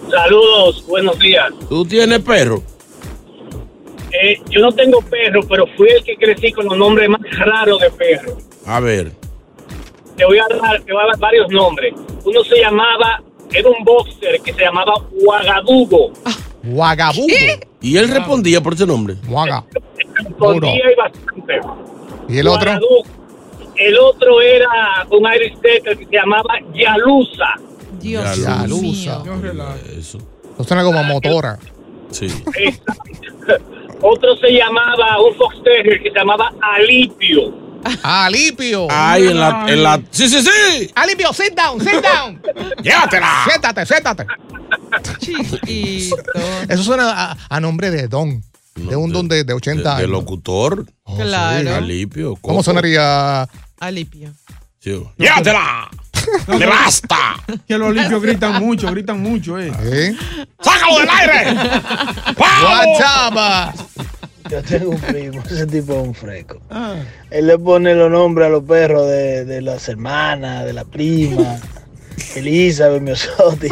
Saludos, 0.10 0.86
buenos 0.88 1.20
días. 1.20 1.52
¿tú 1.68 1.84
tienes 1.84 2.20
perro? 2.20 2.64
Eh, 4.14 4.40
yo 4.50 4.62
no 4.62 4.72
tengo 4.72 5.02
perro, 5.02 5.42
pero 5.50 5.66
fui 5.76 5.90
el 5.90 6.02
que 6.06 6.16
crecí 6.16 6.54
con 6.54 6.68
los 6.68 6.78
nombres 6.78 7.10
más 7.10 7.20
raros 7.40 7.82
de 7.82 7.92
perro. 7.92 8.38
A 8.66 8.80
ver. 8.80 9.12
Te 10.16 10.24
voy 10.24 10.38
a 10.38 10.46
dar, 10.48 10.80
te 10.80 10.94
voy 10.94 11.04
a 11.04 11.08
dar 11.08 11.20
varios 11.20 11.50
nombres. 11.50 11.94
Uno 12.24 12.42
se 12.46 12.58
llamaba, 12.58 13.22
era 13.52 13.68
un 13.68 13.84
boxer 13.84 14.40
que 14.40 14.54
se 14.54 14.62
llamaba 14.62 14.94
Ouagadougou. 15.12 16.14
Guagabugo. 16.64 17.28
Y 17.82 17.98
él 17.98 18.08
respondía 18.08 18.62
por 18.62 18.76
ese 18.76 18.88
nombre. 18.88 19.18
Guaga. 19.28 19.66
Respondía 20.14 20.90
y 20.90 20.96
bastante. 20.96 21.60
¿Y 22.30 22.38
el 22.38 22.48
otro? 22.48 22.72
Ouagadougou. 22.72 23.25
El 23.78 23.98
otro 24.00 24.42
era 24.42 25.06
un 25.10 25.26
Irish 25.36 25.56
Setter 25.62 25.98
que 25.98 26.06
se 26.06 26.12
llamaba 26.12 26.56
Yalusa. 26.74 27.56
Dios 28.00 28.38
Yalusa. 28.38 29.24
Relaje. 29.42 30.00
Eso. 30.00 30.20
Suena 30.66 30.84
como 30.84 31.00
a 31.00 31.04
motora. 31.04 31.60
Sí. 32.12 32.28
Otro 34.02 34.36
se 34.38 34.52
llamaba, 34.52 35.22
un 35.22 35.36
Fox 35.36 35.56
Terrier 35.64 36.02
que 36.02 36.10
se 36.12 36.16
llamaba 36.18 36.52
Alipio. 36.62 37.54
Alipio. 38.04 38.88
Ay, 38.90 39.28
en 39.28 39.40
la, 39.40 39.66
en 39.68 39.84
la. 39.84 40.02
Sí, 40.12 40.28
sí, 40.28 40.42
sí. 40.42 40.92
Alipio, 40.96 41.32
sit 41.34 41.54
down, 41.56 41.80
sit 41.80 42.02
down. 42.02 42.42
Llévatela. 42.82 43.44
Siéntate, 43.48 43.86
siéntate. 43.86 44.26
Chiquito. 45.20 46.18
Eso 46.70 46.84
suena 46.84 47.12
a, 47.32 47.38
a 47.50 47.60
nombre 47.60 47.92
de 47.92 48.08
Don. 48.08 48.42
De 48.76 48.96
un 48.98 49.10
don 49.14 49.28
de, 49.30 49.46
de 49.46 49.54
80 49.54 49.82
De, 49.82 49.84
de 49.84 50.04
años. 50.04 50.10
locutor. 50.10 50.86
Claro. 51.18 51.76
Alipio. 51.76 52.36
¿Cómo 52.42 52.62
sonaría? 52.62 53.48
Alipio. 53.88 54.34
Sí. 54.80 55.04
¡Llévatela! 55.18 55.90
¡Le 56.58 56.66
basta! 56.66 57.18
Que 57.68 57.78
los 57.78 57.94
limpios 57.94 58.22
gritan 58.22 58.62
mucho, 58.62 58.90
gritan 58.92 59.20
mucho, 59.22 59.60
eh. 59.60 59.72
¿Eh? 59.84 60.16
¡Sácalo 60.60 61.00
del 61.00 61.10
aire! 61.10 61.60
WhatsApp. 62.38 63.76
Yo 64.50 64.62
tengo 64.62 64.92
un 64.92 65.00
primo, 65.00 65.42
ese 65.50 65.66
tipo 65.66 65.94
es 65.94 66.08
un 66.08 66.14
freco. 66.14 66.62
Él 67.32 67.48
le 67.48 67.58
pone 67.58 67.96
los 67.96 68.12
nombres 68.12 68.48
a 68.48 68.50
los 68.50 68.64
perros 68.64 69.08
de, 69.08 69.44
de 69.46 69.62
las 69.62 69.90
hermanas, 69.90 70.66
de 70.66 70.74
la 70.74 70.86
prima, 70.86 71.60
Elizabeth, 72.36 73.02
Miosotti. 73.02 73.70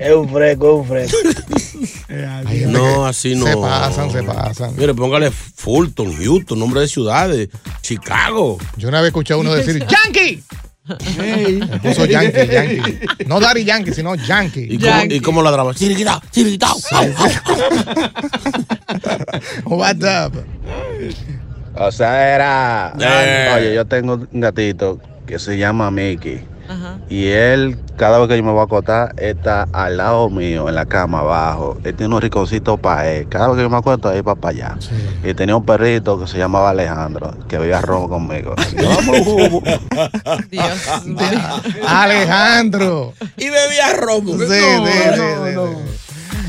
Es 0.00 0.14
un 0.14 0.30
freco, 0.30 0.82
es 0.96 1.12
un 1.12 1.28
gente 1.28 2.66
No, 2.68 3.06
así 3.06 3.34
no. 3.34 3.46
Se 3.46 3.56
pasan, 3.56 4.10
se 4.10 4.22
pasan. 4.22 4.74
Mire, 4.76 4.94
póngale 4.94 5.30
Fulton, 5.30 6.16
Houston, 6.16 6.58
nombre 6.58 6.80
de 6.80 6.88
ciudades. 6.88 7.50
Chicago. 7.82 8.56
Yo 8.78 8.88
una 8.88 9.02
vez 9.02 9.08
escuché 9.08 9.34
a 9.34 9.36
uno 9.36 9.52
decir 9.52 9.86
¡Yankee! 9.86 10.42
Puso 11.82 12.06
Yankee, 12.06 12.46
Yankee. 12.50 13.00
No 13.26 13.38
Daddy 13.38 13.62
Yankee, 13.64 13.92
sino 13.92 14.14
Yankee. 14.14 14.66
¿Y 14.70 14.78
cómo, 14.78 15.04
¿y 15.04 15.20
cómo 15.20 15.42
ladraba? 15.42 15.74
Chiriquita, 15.74 16.20
chiriquita. 16.30 16.72
WhatsApp. 19.66 20.34
O 21.74 21.92
sea, 21.92 22.34
era. 22.34 22.94
Eh. 22.98 23.52
Oye, 23.54 23.74
yo 23.74 23.84
tengo 23.84 24.14
un 24.14 24.40
gatito 24.40 24.98
que 25.26 25.38
se 25.38 25.58
llama 25.58 25.90
Mickey. 25.90 26.42
Ajá. 26.70 26.98
Y 27.08 27.26
él, 27.26 27.76
cada 27.96 28.18
vez 28.20 28.28
que 28.28 28.36
yo 28.36 28.44
me 28.44 28.52
voy 28.52 28.60
a 28.60 28.64
acostar, 28.64 29.12
está 29.18 29.66
al 29.72 29.96
lado 29.96 30.30
mío, 30.30 30.68
en 30.68 30.76
la 30.76 30.86
cama 30.86 31.18
abajo. 31.18 31.76
Él 31.82 31.94
tiene 31.96 32.06
unos 32.06 32.22
rinconcitos 32.22 32.78
para 32.78 33.10
él. 33.10 33.28
Cada 33.28 33.48
vez 33.48 33.56
que 33.56 33.62
yo 33.62 33.70
me 33.70 33.76
acuesto, 33.76 34.08
ahí 34.08 34.22
para 34.22 34.38
allá. 34.48 34.76
Y 35.24 35.34
tenía 35.34 35.56
un 35.56 35.64
perrito 35.64 36.18
que 36.20 36.28
se 36.28 36.38
llamaba 36.38 36.70
Alejandro, 36.70 37.34
que 37.48 37.58
bebía 37.58 37.80
ron 37.80 38.08
conmigo. 38.08 38.54
Dios 40.50 41.06
mío. 41.06 41.20
Alejandro. 41.88 43.14
Y 43.36 43.50
bebía 43.50 43.92
romo. 43.94 44.32
Sí, 44.38 44.46
sí, 44.46 44.46
sí, 44.46 44.92
sí, 45.14 45.54
sí. 45.54 46.00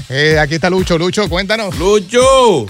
Eh, 0.10 0.38
aquí 0.38 0.56
está 0.56 0.70
Lucho. 0.70 0.98
Lucho, 0.98 1.28
cuéntanos. 1.30 1.78
Lucho. 1.80 2.68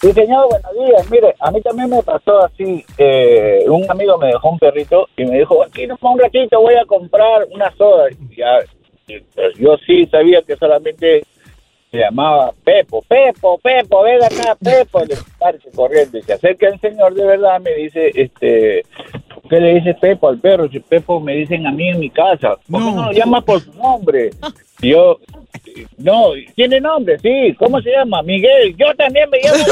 Sí, 0.00 0.12
señor, 0.12 0.48
buenos 0.48 0.72
días. 0.72 1.10
Mire, 1.10 1.34
a 1.38 1.50
mí 1.50 1.60
también 1.60 1.90
me 1.90 2.02
pasó 2.02 2.42
así. 2.42 2.82
eh, 2.96 3.64
un 3.68 3.84
amigo 3.90 4.16
me 4.16 4.28
dejó 4.28 4.50
un 4.50 4.58
perrito 4.58 5.06
y 5.14 5.26
me 5.26 5.40
dijo, 5.40 5.62
aquí 5.62 5.86
no 5.86 5.98
un 6.00 6.18
ratito 6.18 6.58
voy 6.58 6.74
a 6.74 6.86
comprar 6.86 7.46
una 7.50 7.70
soda. 7.76 8.08
Y 8.10 8.36
ya, 8.36 8.60
y, 9.06 9.20
pues, 9.20 9.54
yo 9.58 9.76
sí 9.86 10.06
sabía 10.06 10.40
que 10.40 10.56
solamente 10.56 11.22
se 11.90 11.98
llamaba 11.98 12.50
Pepo. 12.64 13.02
Pepo, 13.02 13.58
Pepo, 13.58 14.02
ven 14.02 14.22
acá, 14.24 14.56
Pepo. 14.62 15.00
Le 15.00 15.16
parece 15.38 15.70
corriendo 15.72 16.16
y 16.16 16.22
se 16.22 16.32
acerca 16.32 16.68
el 16.68 16.80
señor 16.80 17.12
de 17.12 17.26
verdad, 17.26 17.60
me 17.60 17.74
dice, 17.74 18.10
este, 18.14 18.82
¿por 19.12 19.19
qué 19.50 19.60
le 19.60 19.74
dice 19.74 19.94
Pepo 20.00 20.28
al 20.28 20.38
perro? 20.38 20.66
Si 20.70 20.78
Pepo 20.80 21.20
me 21.20 21.34
dicen 21.34 21.66
a 21.66 21.72
mí 21.72 21.88
en 21.88 22.00
mi 22.00 22.08
casa. 22.08 22.54
¿Por 22.70 22.82
qué 22.82 22.90
no 22.92 23.04
lo 23.06 23.12
llama 23.12 23.42
por 23.42 23.60
su 23.62 23.70
nombre? 23.74 24.30
Yo, 24.80 25.18
no, 25.98 26.28
tiene 26.54 26.80
nombre, 26.80 27.18
sí. 27.18 27.54
¿Cómo 27.58 27.82
se 27.82 27.90
llama? 27.90 28.22
Miguel. 28.22 28.74
Yo 28.78 28.86
también 28.96 29.28
me 29.28 29.38
llamo 29.42 29.64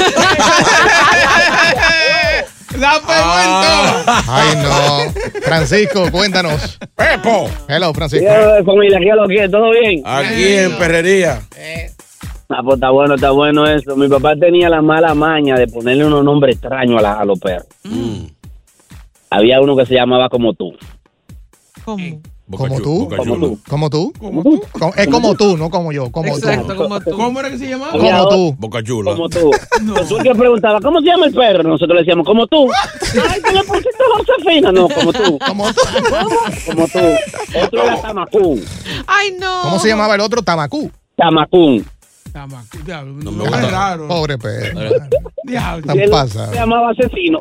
La 2.79 3.01
Ah. 3.09 4.23
Ay, 4.29 4.57
no. 4.63 5.41
Francisco, 5.43 6.11
cuéntanos. 6.13 6.79
Pepo. 6.95 7.49
Hello, 7.69 7.93
Francisco. 7.95 8.27
familia, 8.65 8.99
¿qué 9.01 9.13
lo 9.15 9.27
que? 9.27 9.49
¿Todo 9.49 9.71
bien? 9.71 10.03
Aquí 10.05 10.57
en 10.59 10.77
Perrería. 10.77 11.41
Ah, 12.51 12.61
pues 12.63 12.75
está 12.77 12.91
bueno, 12.91 13.15
está 13.15 13.31
bueno 13.31 13.67
eso. 13.67 13.97
Mi 13.97 14.09
papá 14.09 14.35
tenía 14.37 14.69
la 14.69 14.83
mala 14.83 15.15
maña 15.15 15.57
de 15.57 15.67
ponerle 15.67 16.05
unos 16.07 16.23
nombres 16.25 16.57
extraños 16.57 16.99
a, 16.99 17.03
la- 17.03 17.15
a 17.21 17.25
los 17.25 17.39
perros. 17.39 17.67
Había 19.31 19.61
uno 19.61 19.77
que 19.77 19.87
se 19.87 19.95
llamaba 19.95 20.29
como 20.29 20.55
tú. 20.55 20.73
¿Cómo? 21.85 22.21
¿Como 22.51 22.81
tú? 22.81 23.09
Como 23.11 23.37
tú. 23.91 24.13
¿Como 24.19 24.43
tú? 24.43 24.63
Co- 24.73 24.95
Es 24.97 25.07
como 25.09 25.35
tú, 25.35 25.59
no 25.59 25.69
como 25.69 25.93
yo. 25.93 26.11
Como 26.11 26.29
Exacto, 26.35 26.73
tú. 26.73 26.77
como 26.83 26.99
tú. 27.01 27.11
¿Cómo 27.11 27.41
era 27.41 27.51
que 27.51 27.59
se 27.59 27.69
llamaba? 27.69 27.93
Como 27.93 28.29
tú. 28.31 28.55
Boca 28.59 28.83
chula. 28.83 29.13
Como 29.13 29.29
tú. 29.29 29.51
Que 30.23 30.35
preguntaba, 30.35 30.81
¿cómo 30.81 31.01
se 31.01 31.07
llama 31.07 31.27
el 31.27 31.35
perro? 31.35 31.63
Nosotros 31.63 31.95
le 31.95 32.01
decíamos, 32.01 32.27
como 32.27 32.47
tú. 32.47 32.67
Ay, 33.31 33.41
tú 33.47 33.53
le 33.55 33.65
pusiste 33.65 34.03
Josefina. 34.17 34.73
No, 34.73 34.89
como 34.89 35.13
tú. 35.13 35.39
Como 35.47 35.65
tú. 35.73 35.81
Como 36.67 36.89
tú. 36.89 36.99
Otro 37.65 37.83
era 37.83 38.01
Tamacún. 38.01 38.65
Ay, 39.07 39.37
no. 39.39 39.61
¿Cómo 39.65 39.79
se 39.79 39.89
llamaba 39.89 40.15
el 40.15 40.23
otro? 40.23 40.41
Tamacú. 40.43 40.91
Tamacún. 41.17 41.85
Diablo, 42.85 43.13
No 43.23 43.33
me 43.33 43.45
gusta. 43.45 43.63
es 43.63 43.71
raro. 43.71 44.09
Pobre 44.09 44.39
perro. 44.39 44.91
Diablo. 45.45 45.87
Tan 45.87 45.99
pasa. 46.11 46.49
Se 46.51 46.55
llamaba 46.57 46.91
Asesino. 46.91 47.41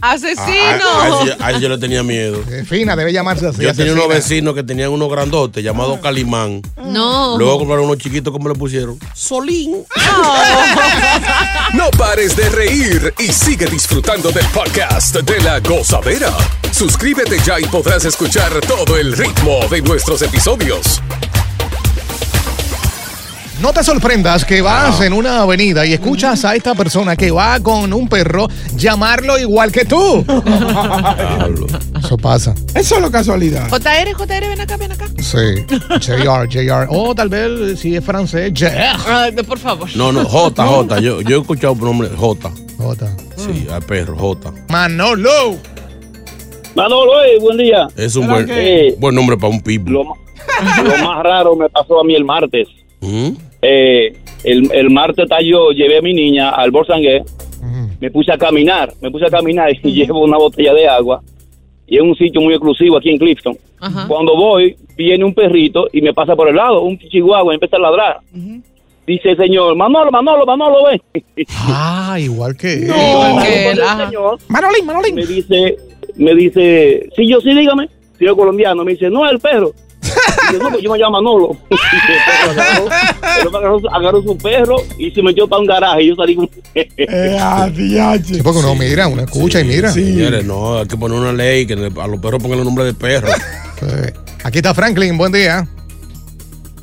Asesino. 0.00 0.44
A, 0.46 1.04
a 1.04 1.08
ese- 1.24 1.36
a 1.44 1.50
ese 1.52 1.60
yo 1.60 1.68
le 1.68 1.78
tenía 1.78 2.02
miedo. 2.02 2.40
Eh, 2.50 2.64
Fina, 2.64 2.94
debe 2.96 3.12
llamarse 3.12 3.46
así. 3.46 3.62
Yo 3.62 3.74
tenía 3.74 3.92
unos 3.92 4.08
vecinos 4.08 4.54
que 4.54 4.62
tenían 4.62 4.90
unos 4.90 5.10
grandotes 5.10 5.62
llamados 5.64 5.98
Calimán. 6.00 6.62
No. 6.76 7.38
Luego 7.38 7.58
compraron 7.58 7.86
unos 7.86 7.98
chiquitos, 7.98 8.32
¿cómo 8.32 8.48
le 8.48 8.54
pusieron? 8.54 8.98
Solín. 9.14 9.84
No 11.74 11.90
pares 11.98 12.34
de 12.34 12.48
reír 12.48 13.12
y 13.18 13.30
sigue 13.30 13.66
disfrutando 13.66 14.30
del 14.32 14.46
podcast 14.46 15.14
de 15.16 15.40
la 15.42 15.60
gozadera. 15.60 16.32
Suscríbete 16.72 17.38
ya 17.44 17.60
y 17.60 17.64
podrás 17.66 18.04
escuchar 18.06 18.50
todo 18.66 18.96
el 18.96 19.14
ritmo 19.16 19.60
de 19.70 19.82
nuestros 19.82 20.22
episodios. 20.22 21.02
No 23.60 23.72
te 23.72 23.82
sorprendas 23.82 24.44
que 24.44 24.62
vas 24.62 25.00
en 25.00 25.12
una 25.12 25.42
avenida 25.42 25.84
y 25.84 25.92
escuchas 25.92 26.44
a 26.44 26.54
esta 26.54 26.76
persona 26.76 27.16
que 27.16 27.32
va 27.32 27.58
con 27.58 27.92
un 27.92 28.08
perro 28.08 28.46
llamarlo 28.76 29.36
igual 29.36 29.72
que 29.72 29.84
tú. 29.84 30.24
Eso 31.98 32.16
pasa. 32.18 32.54
Es 32.72 32.86
solo 32.86 33.10
casualidad. 33.10 33.68
JR, 33.68 34.12
JR, 34.14 34.48
ven 34.48 34.60
acá, 34.60 34.76
ven 34.76 34.92
acá. 34.92 35.08
Sí. 35.18 35.64
JR, 36.00 36.48
JR. 36.48 36.86
O 36.88 37.12
tal 37.16 37.28
vez 37.28 37.80
si 37.80 37.96
es 37.96 38.04
francés, 38.04 38.52
JR. 38.54 39.32
De- 39.34 39.42
por 39.42 39.58
favor. 39.58 39.88
No, 39.96 40.12
no, 40.12 40.24
J, 40.24 40.64
J. 40.64 41.00
Yo, 41.00 41.20
yo 41.22 41.38
he 41.38 41.40
escuchado 41.40 41.72
un 41.72 41.80
nombre 41.80 42.08
J. 42.16 42.50
J. 42.78 43.06
Sí, 43.36 43.66
al 43.72 43.82
perro, 43.82 44.16
J. 44.16 44.52
Manolo. 44.68 45.56
Manolo, 46.76 47.24
eh, 47.24 47.38
buen 47.40 47.58
día. 47.58 47.88
Es 47.96 48.14
un 48.14 48.28
¿Pero 48.28 48.46
buen, 48.46 49.00
buen 49.00 49.14
nombre 49.16 49.36
para 49.36 49.48
un 49.48 49.60
pitbull. 49.60 49.94
Lo, 49.94 50.04
ma- 50.04 50.14
lo 50.84 51.04
más 51.04 51.22
raro 51.24 51.56
me 51.56 51.68
pasó 51.68 52.00
a 52.00 52.04
mí 52.04 52.14
el 52.14 52.24
martes. 52.24 52.68
¿Mm? 53.00 53.30
Eh, 53.62 54.16
el, 54.44 54.70
el 54.72 54.90
martes 54.90 55.26
yo 55.44 55.70
llevé 55.72 55.98
a 55.98 56.02
mi 56.02 56.14
niña 56.14 56.50
al 56.50 56.70
Borsangué, 56.70 57.24
me 58.00 58.10
puse 58.10 58.32
a 58.32 58.38
caminar, 58.38 58.92
me 59.00 59.10
puse 59.10 59.26
a 59.26 59.30
caminar 59.30 59.70
y 59.82 59.92
llevo 59.92 60.22
una 60.22 60.38
botella 60.38 60.72
de 60.74 60.86
agua 60.88 61.20
y 61.86 61.96
es 61.96 62.02
un 62.02 62.14
sitio 62.14 62.40
muy 62.40 62.54
exclusivo 62.54 62.98
aquí 62.98 63.10
en 63.10 63.18
Clifton. 63.18 63.56
Cuando 64.08 64.36
voy, 64.36 64.76
viene 64.96 65.24
un 65.24 65.32
perrito 65.32 65.88
y 65.92 66.02
me 66.02 66.12
pasa 66.12 66.36
por 66.36 66.48
el 66.48 66.56
lado, 66.56 66.82
un 66.82 66.98
chihuahua 66.98 67.52
y 67.52 67.54
empieza 67.54 67.76
a 67.76 67.80
ladrar. 67.80 68.20
Dice 69.06 69.30
el 69.30 69.36
señor, 69.38 69.74
Manolo, 69.74 70.10
Manolo, 70.10 70.44
Manolo, 70.44 70.84
ven. 70.84 71.24
Ah, 71.70 72.18
igual 72.20 72.56
que 72.56 72.74
él. 72.74 72.88
Cuando 72.88 73.42
que 73.42 73.70
él, 73.70 73.78
el 73.78 74.06
señor 74.06 74.38
Manolín, 74.48 74.84
Manolín. 74.86 75.14
me 75.14 75.24
dice, 75.24 75.76
me 76.16 76.34
dice, 76.34 77.08
sí, 77.16 77.26
yo 77.26 77.40
sí, 77.40 77.54
dígame, 77.54 77.88
señor 78.18 78.36
colombiano, 78.36 78.84
me 78.84 78.92
dice, 78.92 79.08
no, 79.08 79.28
el 79.28 79.38
perro. 79.38 79.72
Yo, 80.52 80.58
no, 80.58 80.78
yo 80.78 80.92
me 80.92 80.98
llamo 80.98 81.12
Manolo. 81.12 81.56
agarró, 83.92 84.22
su 84.22 84.36
perro 84.38 84.76
y 84.98 85.10
se 85.10 85.22
metió 85.22 85.48
para 85.48 85.60
un 85.60 85.66
garaje. 85.66 86.02
Y 86.02 86.08
yo 86.08 86.16
salí 86.16 86.34
con. 86.34 86.48
Sí, 88.24 88.40
porque 88.42 88.58
uno 88.58 88.74
mira, 88.74 89.08
uno 89.08 89.22
escucha 89.22 89.60
y 89.60 89.64
mira. 89.64 89.90
Señores, 89.90 90.44
no, 90.44 90.78
hay 90.78 90.86
que 90.86 90.96
poner 90.96 91.18
una 91.18 91.32
ley 91.32 91.66
que 91.66 91.74
a 91.74 92.06
los 92.06 92.20
perros 92.20 92.42
pongan 92.42 92.58
el 92.58 92.64
nombre 92.64 92.84
de 92.84 92.94
perro. 92.94 93.28
Sí. 93.78 93.86
Aquí 94.42 94.58
está 94.58 94.74
Franklin, 94.74 95.16
buen 95.16 95.30
día. 95.30 95.64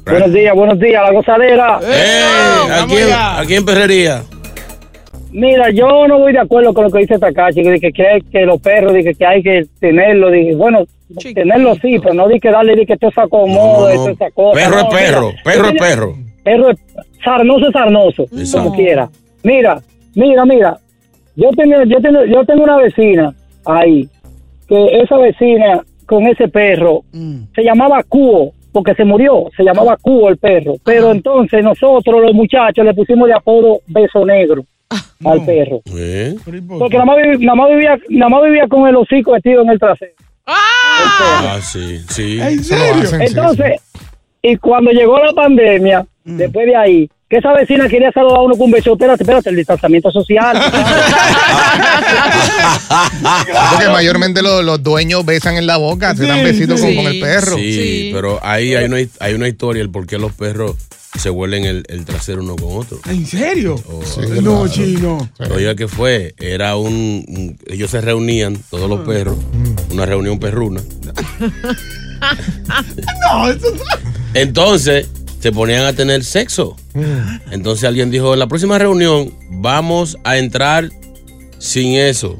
Buenos 0.05 0.31
días, 0.31 0.55
buenos 0.55 0.79
días, 0.79 1.03
la 1.03 1.11
gozadera. 1.11 1.79
¡Eh! 1.83 2.71
¿A 2.71 2.85
quién, 2.87 3.09
¿A 3.11 3.43
quién 3.45 3.65
perrería? 3.65 4.23
Mira, 5.35 5.69
yo 5.71 6.07
no 6.07 6.19
voy 6.19 6.31
de 6.31 6.39
acuerdo 6.39 6.73
con 6.73 6.85
lo 6.85 6.91
que 6.91 6.99
dice 6.99 7.19
Takachi, 7.19 7.61
que, 7.61 7.79
que, 7.81 7.91
que, 7.91 8.23
que 8.31 8.45
los 8.45 8.61
perros, 8.61 8.93
dije 8.93 9.13
que 9.15 9.25
hay 9.25 9.43
que 9.43 9.65
tenerlo, 9.81 10.31
dije, 10.31 10.55
bueno, 10.55 10.85
tenerlo 11.33 11.75
sí, 11.75 11.97
pero 12.01 12.13
no 12.13 12.27
di 12.27 12.39
que 12.39 12.49
darle 12.51 12.75
di 12.75 12.85
que 12.85 12.93
esto 12.93 13.11
se 13.11 13.21
acomode, 13.21 13.95
No, 13.95 14.07
no. 14.07 14.15
cosa. 14.33 14.59
Perro 14.59 14.75
No, 14.75 14.81
es 14.81 14.95
perro, 14.95 15.27
mira, 15.27 15.43
perro 15.43 15.67
es 15.69 15.73
perro. 15.81 16.15
Perro 16.43 16.69
es 16.71 16.77
sarnoso 17.23 17.67
es 17.67 17.73
sarnoso, 17.73 18.23
Exacto. 18.23 18.63
como 18.69 18.75
quiera. 18.75 19.09
Mira, 19.43 19.81
mira, 20.15 20.45
mira, 20.45 20.77
yo 21.35 21.49
tengo, 21.51 21.83
yo 21.83 21.99
tengo, 22.01 22.25
yo 22.25 22.43
tengo 22.45 22.63
una 22.63 22.77
vecina 22.77 23.33
ahí, 23.65 24.07
que 24.67 24.99
esa 25.01 25.17
vecina 25.17 25.81
con 26.05 26.25
ese 26.27 26.47
perro 26.47 27.01
se 27.55 27.63
llamaba 27.63 28.03
Cuo, 28.03 28.53
porque 28.71 28.93
se 28.95 29.05
murió, 29.05 29.45
se 29.55 29.63
llamaba 29.63 29.97
Cuo 30.01 30.29
el 30.29 30.37
perro. 30.37 30.73
Pero 30.83 31.11
entonces 31.11 31.63
nosotros, 31.63 32.21
los 32.21 32.33
muchachos, 32.33 32.83
le 32.85 32.93
pusimos 32.93 33.27
de 33.27 33.33
apodo 33.33 33.79
Beso 33.87 34.25
Negro 34.25 34.63
al 35.23 35.43
perro. 35.45 35.81
¿Eh? 35.95 36.35
Porque 36.77 36.97
nada 36.97 37.05
más, 37.05 37.17
vivi- 37.17 37.39
nada 37.45 37.55
más 37.55 37.69
vivía, 37.69 37.97
nada 38.09 38.29
más 38.29 38.43
vivía 38.43 38.67
con 38.67 38.87
el 38.87 38.95
hocico 38.97 39.31
metido 39.31 39.61
en 39.63 39.69
el 39.69 39.79
trasero. 39.79 40.13
Ah, 40.47 41.60
sí, 41.62 42.03
sí. 42.10 42.38
Lo 42.38 42.45
hacen, 42.45 43.21
Entonces, 43.21 43.81
y 44.41 44.58
cuando 44.58 44.91
llegó 44.91 45.17
la 45.17 45.34
pandemia, 45.34 46.05
después 46.23 46.67
de 46.67 46.75
ahí, 46.75 47.10
que 47.29 47.38
esa 47.38 47.53
vecina 47.53 47.88
quería 47.89 48.11
saludar 48.11 48.38
a 48.38 48.41
uno 48.41 48.53
con 48.55 48.65
un 48.65 48.71
beso, 48.71 48.93
espérate, 48.93 49.23
espérate, 49.23 49.49
el 49.49 49.55
distanciamiento 49.55 50.11
social. 50.11 50.61
Porque 53.71 53.89
mayormente 53.89 54.41
los, 54.41 54.63
los 54.63 54.81
dueños 54.83 55.25
besan 55.25 55.57
en 55.57 55.65
la 55.67 55.77
boca, 55.77 56.15
se 56.15 56.25
dan 56.25 56.43
besitos 56.43 56.79
con, 56.79 56.95
con 56.95 57.05
el 57.07 57.19
perro. 57.19 57.55
Sí, 57.57 58.11
pero 58.13 58.39
ahí 58.43 58.75
hay 58.75 58.85
una, 58.85 58.97
hay 59.19 59.33
una 59.33 59.47
historia, 59.47 59.81
el 59.81 59.89
por 59.89 60.05
qué 60.05 60.17
los 60.17 60.33
perros 60.33 60.75
se 61.17 61.29
huelen 61.29 61.63
el, 61.65 61.83
el 61.88 62.03
trasero 62.05 62.41
uno 62.43 62.55
con 62.57 62.77
otro. 62.77 62.99
¿En 63.09 63.25
serio? 63.25 63.75
Oh, 63.88 64.01
no, 64.41 64.67
chino. 64.67 65.29
Oiga, 65.49 65.73
¿qué 65.75 65.88
fue? 65.88 66.35
Era 66.38 66.75
un, 66.75 67.23
un- 67.27 67.57
Ellos 67.67 67.89
se 67.89 68.01
reunían, 68.01 68.57
todos 68.69 68.89
los 68.89 68.99
perros, 69.07 69.38
una 69.91 70.05
reunión 70.05 70.39
perruna. 70.39 70.81
No, 73.29 73.49
eso 73.51 73.67
Entonces, 74.33 75.07
se 75.39 75.51
ponían 75.51 75.85
a 75.85 75.93
tener 75.93 76.23
sexo. 76.23 76.75
Entonces 77.51 77.84
alguien 77.84 78.12
dijo, 78.12 78.34
en 78.34 78.39
la 78.39 78.47
próxima 78.47 78.77
reunión 78.77 79.31
vamos 79.49 80.17
a 80.23 80.38
entrar 80.38 80.89
sin 81.60 81.95
eso. 81.95 82.39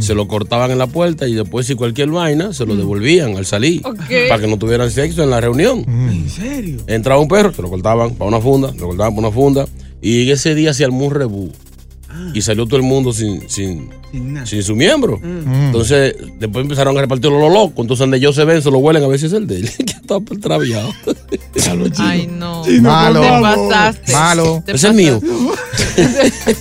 Se 0.00 0.14
lo 0.14 0.28
cortaban 0.28 0.70
en 0.70 0.78
la 0.78 0.86
puerta 0.86 1.26
y 1.26 1.34
después 1.34 1.66
si 1.66 1.74
cualquier 1.74 2.10
vaina 2.10 2.52
se 2.52 2.66
lo 2.66 2.76
devolvían 2.76 3.36
al 3.36 3.46
salir. 3.46 3.80
Ok. 3.86 3.98
Para 4.28 4.42
que 4.42 4.46
no 4.46 4.58
tuvieran 4.58 4.90
sexo 4.90 5.22
en 5.22 5.30
la 5.30 5.40
reunión. 5.40 5.84
¿En 5.88 6.28
serio? 6.28 6.82
Entraba 6.86 7.20
un 7.20 7.28
perro, 7.28 7.52
se 7.52 7.62
lo 7.62 7.70
cortaban 7.70 8.14
para 8.14 8.28
una 8.28 8.40
funda, 8.40 8.72
se 8.72 8.78
lo 8.78 8.88
cortaban 8.88 9.14
para 9.14 9.28
una 9.28 9.34
funda. 9.34 9.66
Y 10.02 10.30
ese 10.30 10.54
día 10.54 10.74
se 10.74 10.84
armó 10.84 11.06
un 11.06 11.14
rebú. 11.14 11.50
Y 12.34 12.42
salió 12.42 12.66
todo 12.66 12.76
el 12.76 12.82
mundo 12.82 13.12
sin, 13.12 13.48
sin, 13.48 13.88
sin 14.44 14.62
su 14.62 14.76
miembro. 14.76 15.18
Entonces, 15.22 16.14
después 16.38 16.64
empezaron 16.64 16.96
a 16.98 17.00
repartirlo 17.00 17.38
los 17.40 17.52
locos. 17.52 17.78
Entonces, 17.78 18.00
donde 18.00 18.18
ellos 18.18 18.34
se 18.34 18.44
ven, 18.44 18.60
se 18.60 18.70
lo 18.70 18.78
huelen 18.78 19.02
a 19.02 19.06
ver 19.06 19.18
si 19.18 19.26
es 19.26 19.32
el 19.32 19.46
de 19.46 19.60
él. 19.60 19.70
que 19.76 19.92
está 19.92 20.18
Ay, 21.98 22.26
no. 22.26 22.64
Malo. 22.80 23.20
Te 23.20 23.40
pasaste. 23.40 24.12
Malo. 24.12 24.62
Te 24.64 24.72
Ese 24.72 24.88
es 24.88 24.94
mío. 24.94 25.20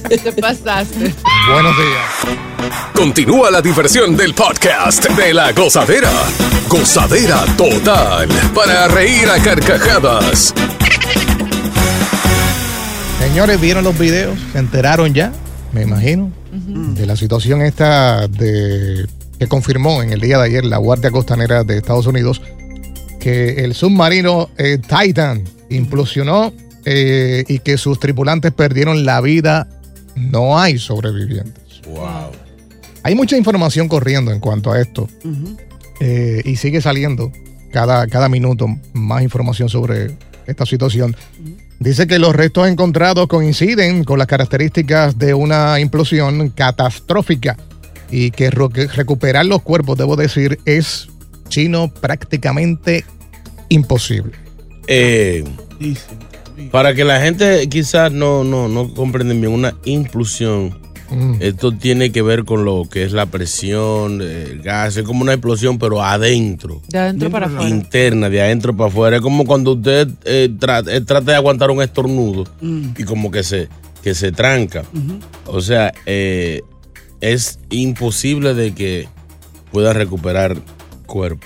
Te 0.07 0.31
pasaste. 0.33 1.13
Buenos 1.51 1.75
días. 1.77 2.39
Continúa 2.93 3.49
la 3.49 3.61
diversión 3.61 4.15
del 4.15 4.33
podcast 4.33 5.05
de 5.09 5.33
la 5.33 5.51
gozadera. 5.53 6.11
Gozadera 6.67 7.45
total. 7.57 8.27
Para 8.53 8.87
reír 8.87 9.29
a 9.29 9.41
carcajadas. 9.41 10.53
Señores, 13.19 13.59
¿vieron 13.61 13.83
los 13.83 13.97
videos? 13.97 14.37
¿Se 14.51 14.59
enteraron 14.59 15.13
ya? 15.13 15.31
Me 15.71 15.83
imagino. 15.83 16.31
De 16.51 17.05
la 17.05 17.15
situación 17.15 17.61
esta 17.61 18.27
de 18.27 19.07
que 19.39 19.47
confirmó 19.47 20.03
en 20.03 20.11
el 20.11 20.19
día 20.19 20.37
de 20.37 20.45
ayer 20.45 20.65
la 20.65 20.77
Guardia 20.77 21.11
Costanera 21.11 21.63
de 21.63 21.77
Estados 21.77 22.07
Unidos 22.07 22.41
que 23.19 23.63
el 23.65 23.73
submarino 23.73 24.49
eh, 24.57 24.77
Titan 24.79 25.43
implosionó 25.69 26.53
eh, 26.85 27.43
y 27.47 27.59
que 27.59 27.77
sus 27.77 27.99
tripulantes 27.99 28.51
perdieron 28.51 29.05
la 29.05 29.21
vida. 29.21 29.67
No 30.15 30.59
hay 30.59 30.79
sobrevivientes. 30.79 31.81
Wow. 31.87 32.31
Hay 33.03 33.15
mucha 33.15 33.37
información 33.37 33.87
corriendo 33.87 34.31
en 34.31 34.39
cuanto 34.39 34.71
a 34.71 34.81
esto 34.81 35.07
eh, 35.99 36.41
y 36.43 36.55
sigue 36.55 36.81
saliendo 36.81 37.31
cada, 37.71 38.07
cada 38.07 38.29
minuto 38.29 38.67
más 38.93 39.23
información 39.23 39.69
sobre 39.69 40.17
esta 40.47 40.65
situación. 40.65 41.15
Dice 41.79 42.07
que 42.07 42.19
los 42.19 42.35
restos 42.35 42.67
encontrados 42.67 43.27
coinciden 43.27 44.03
con 44.03 44.19
las 44.19 44.27
características 44.27 45.17
de 45.17 45.33
una 45.33 45.79
implosión 45.79 46.49
catastrófica 46.49 47.55
y 48.11 48.31
que 48.31 48.49
recuperar 48.49 49.45
los 49.45 49.61
cuerpos, 49.61 49.97
debo 49.97 50.15
decir, 50.15 50.59
es 50.65 51.07
chino 51.49 51.89
prácticamente 51.93 53.03
imposible. 53.69 54.31
Eh, 54.87 55.43
para 56.71 56.93
que 56.93 57.03
la 57.03 57.21
gente 57.21 57.67
quizás 57.69 58.11
no, 58.11 58.43
no, 58.43 58.67
no 58.67 58.93
comprenden 58.93 59.39
bien, 59.41 59.53
una 59.53 59.75
implosión, 59.85 60.77
Mm. 61.11 61.37
esto 61.39 61.71
tiene 61.71 62.11
que 62.11 62.21
ver 62.21 62.43
con 62.45 62.65
lo 62.65 62.83
que 62.87 63.01
es 63.03 63.13
la 63.13 63.25
presión, 63.25 64.21
el 64.21 64.61
gas, 64.61 64.95
es 64.95 65.03
como 65.03 65.23
una 65.23 65.33
explosión, 65.33 65.79
pero 65.79 66.03
adentro. 66.03 66.83
De 66.87 66.99
adentro 66.99 67.31
para 67.31 67.47
afuera. 67.47 67.67
Interna, 67.67 68.29
de 68.29 68.39
adentro 68.39 68.77
para 68.77 68.89
afuera. 68.91 69.15
Es 69.15 69.21
como 69.23 69.43
cuando 69.45 69.71
usted 69.73 70.07
eh, 70.25 70.43
eh, 70.53 71.01
trata 71.01 71.21
de 71.31 71.35
aguantar 71.35 71.71
un 71.71 71.81
estornudo 71.81 72.43
Mm. 72.61 72.89
y 72.95 73.03
como 73.05 73.31
que 73.31 73.41
se, 73.41 73.69
que 74.03 74.13
se 74.13 74.31
tranca. 74.31 74.83
O 75.47 75.61
sea, 75.61 75.93
eh, 76.05 76.61
es 77.21 77.57
imposible 77.71 78.53
de 78.53 78.75
que 78.75 79.07
pueda 79.71 79.93
recuperar 79.93 80.57
cuerpo. 81.09 81.45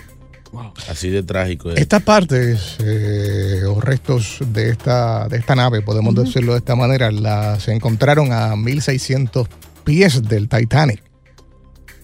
Así 0.87 1.09
de 1.09 1.23
trágico 1.23 1.71
es. 1.71 1.79
Estas 1.79 2.03
partes 2.03 2.77
eh, 2.79 3.63
o 3.67 3.81
restos 3.81 4.37
de 4.53 4.69
esta, 4.69 5.27
de 5.27 5.37
esta 5.37 5.55
nave, 5.55 5.81
podemos 5.81 6.13
decirlo 6.13 6.51
de 6.53 6.59
esta 6.59 6.75
manera, 6.75 7.09
la, 7.09 7.59
se 7.59 7.73
encontraron 7.73 8.31
a 8.31 8.55
1600 8.55 9.47
pies 9.83 10.21
del 10.21 10.47
Titanic. 10.47 11.01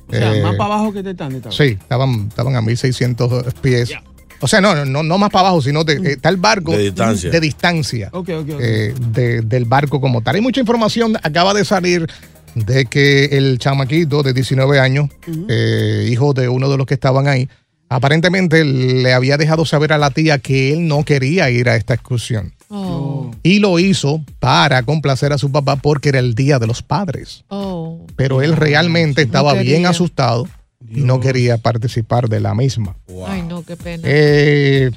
O 0.08 0.12
sea, 0.12 0.34
Eh, 0.36 0.42
más 0.42 0.56
para 0.56 0.74
abajo 0.74 0.92
que 0.92 1.04
Titanic. 1.04 1.52
Sí, 1.52 1.78
estaban, 1.80 2.28
estaban 2.30 2.56
a 2.56 2.62
1600 2.62 3.54
pies. 3.62 3.92
O 4.42 4.48
sea, 4.48 4.62
no, 4.62 4.84
no, 4.86 5.04
no 5.04 5.18
más 5.20 5.30
para 5.30 5.50
abajo, 5.50 5.62
sino 5.62 5.84
de, 5.84 5.94
eh, 5.98 6.02
está 6.14 6.30
el 6.30 6.38
barco 6.38 6.72
De 6.72 6.84
distancia. 6.86 7.30
de 7.30 7.40
distancia, 7.42 8.10
eh, 8.60 8.96
de- 9.12 9.42
del 9.42 9.66
barco 9.66 10.02
como 10.02 10.22
tal. 10.22 10.36
Hay 10.38 10.42
mucha 10.42 10.60
información, 10.62 11.18
acaba 11.22 11.54
de 11.54 11.66
salir 11.66 12.08
de 12.66 12.86
que 12.86 13.26
el 13.26 13.60
chamaquito 13.60 14.24
de 14.24 14.34
19 14.34 14.80
años, 14.80 15.10
eh, 15.48 16.08
hijo 16.12 16.34
de 16.34 16.50
uno 16.50 16.70
de 16.70 16.78
los 16.78 16.86
que 16.86 16.94
estaban 16.94 17.28
ahí, 17.28 17.50
aparentemente 17.90 18.64
le 18.64 19.14
había 19.14 19.38
dejado 19.38 19.66
saber 19.66 19.94
a 19.94 19.98
la 19.98 20.12
tía 20.12 20.40
que 20.40 20.74
él 20.74 20.88
no 20.88 21.04
quería 21.04 21.50
ir 21.50 21.70
a 21.70 21.76
esta 21.76 21.94
excursión. 21.94 22.54
Oh. 22.70 23.32
Y 23.42 23.60
lo 23.60 23.80
hizo 23.80 24.24
para 24.40 24.84
complacer 24.84 25.34
a 25.34 25.38
su 25.38 25.52
papá 25.52 25.76
porque 25.78 26.10
era 26.10 26.20
el 26.20 26.36
día 26.36 26.60
de 26.60 26.68
los 26.68 26.84
padres. 26.84 27.44
Oh. 27.48 28.06
Pero 28.16 28.42
él 28.42 28.56
realmente 28.56 29.24
estaba 29.24 29.54
bien 29.56 29.86
asustado 29.86 30.48
y 30.88 31.02
no 31.02 31.20
quería 31.20 31.58
participar 31.58 32.30
de 32.30 32.40
la 32.40 32.54
misma. 32.54 32.96
Ay, 33.28 33.42
no, 33.42 33.64
qué 33.64 33.76
pena. 33.76 34.04
Eh, 34.06 34.92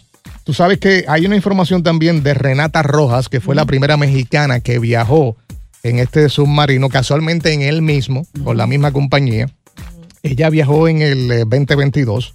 tú 0.45 0.53
sabes 0.53 0.79
que 0.79 1.05
hay 1.09 1.25
una 1.25 1.37
información 1.37 1.83
también 1.83 2.23
de 2.23 2.35
Renata 2.35 2.83
Rojas, 2.83 3.29
que 3.29 3.41
fue 3.41 3.55
la 3.55 3.65
primera 3.65 3.97
mexicana 3.97 4.61
que 4.61 4.79
viajó 4.79 5.37
en 5.83 5.99
este 5.99 6.29
submarino, 6.29 6.89
casualmente 6.89 7.53
en 7.53 7.63
él 7.63 7.83
mismo, 7.83 8.27
con 8.45 8.57
la 8.57 8.67
misma 8.67 8.93
compañía. 8.93 9.49
Ella 10.23 10.51
viajó 10.51 10.87
en 10.89 11.03
el 11.03 11.31
eh, 11.31 11.39
2022 11.41 12.35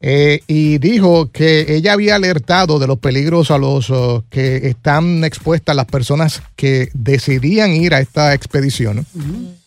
eh, 0.00 0.40
y 0.46 0.78
dijo 0.78 1.30
que 1.32 1.74
ella 1.74 1.94
había 1.94 2.16
alertado 2.16 2.78
de 2.78 2.86
los 2.86 2.98
peligros 2.98 3.50
a 3.50 3.58
los 3.58 3.90
oh, 3.90 4.24
que 4.30 4.68
están 4.68 5.24
expuestas 5.24 5.74
las 5.74 5.86
personas 5.86 6.42
que 6.54 6.90
decidían 6.94 7.72
ir 7.72 7.94
a 7.94 8.00
esta 8.00 8.34
expedición. 8.34 9.06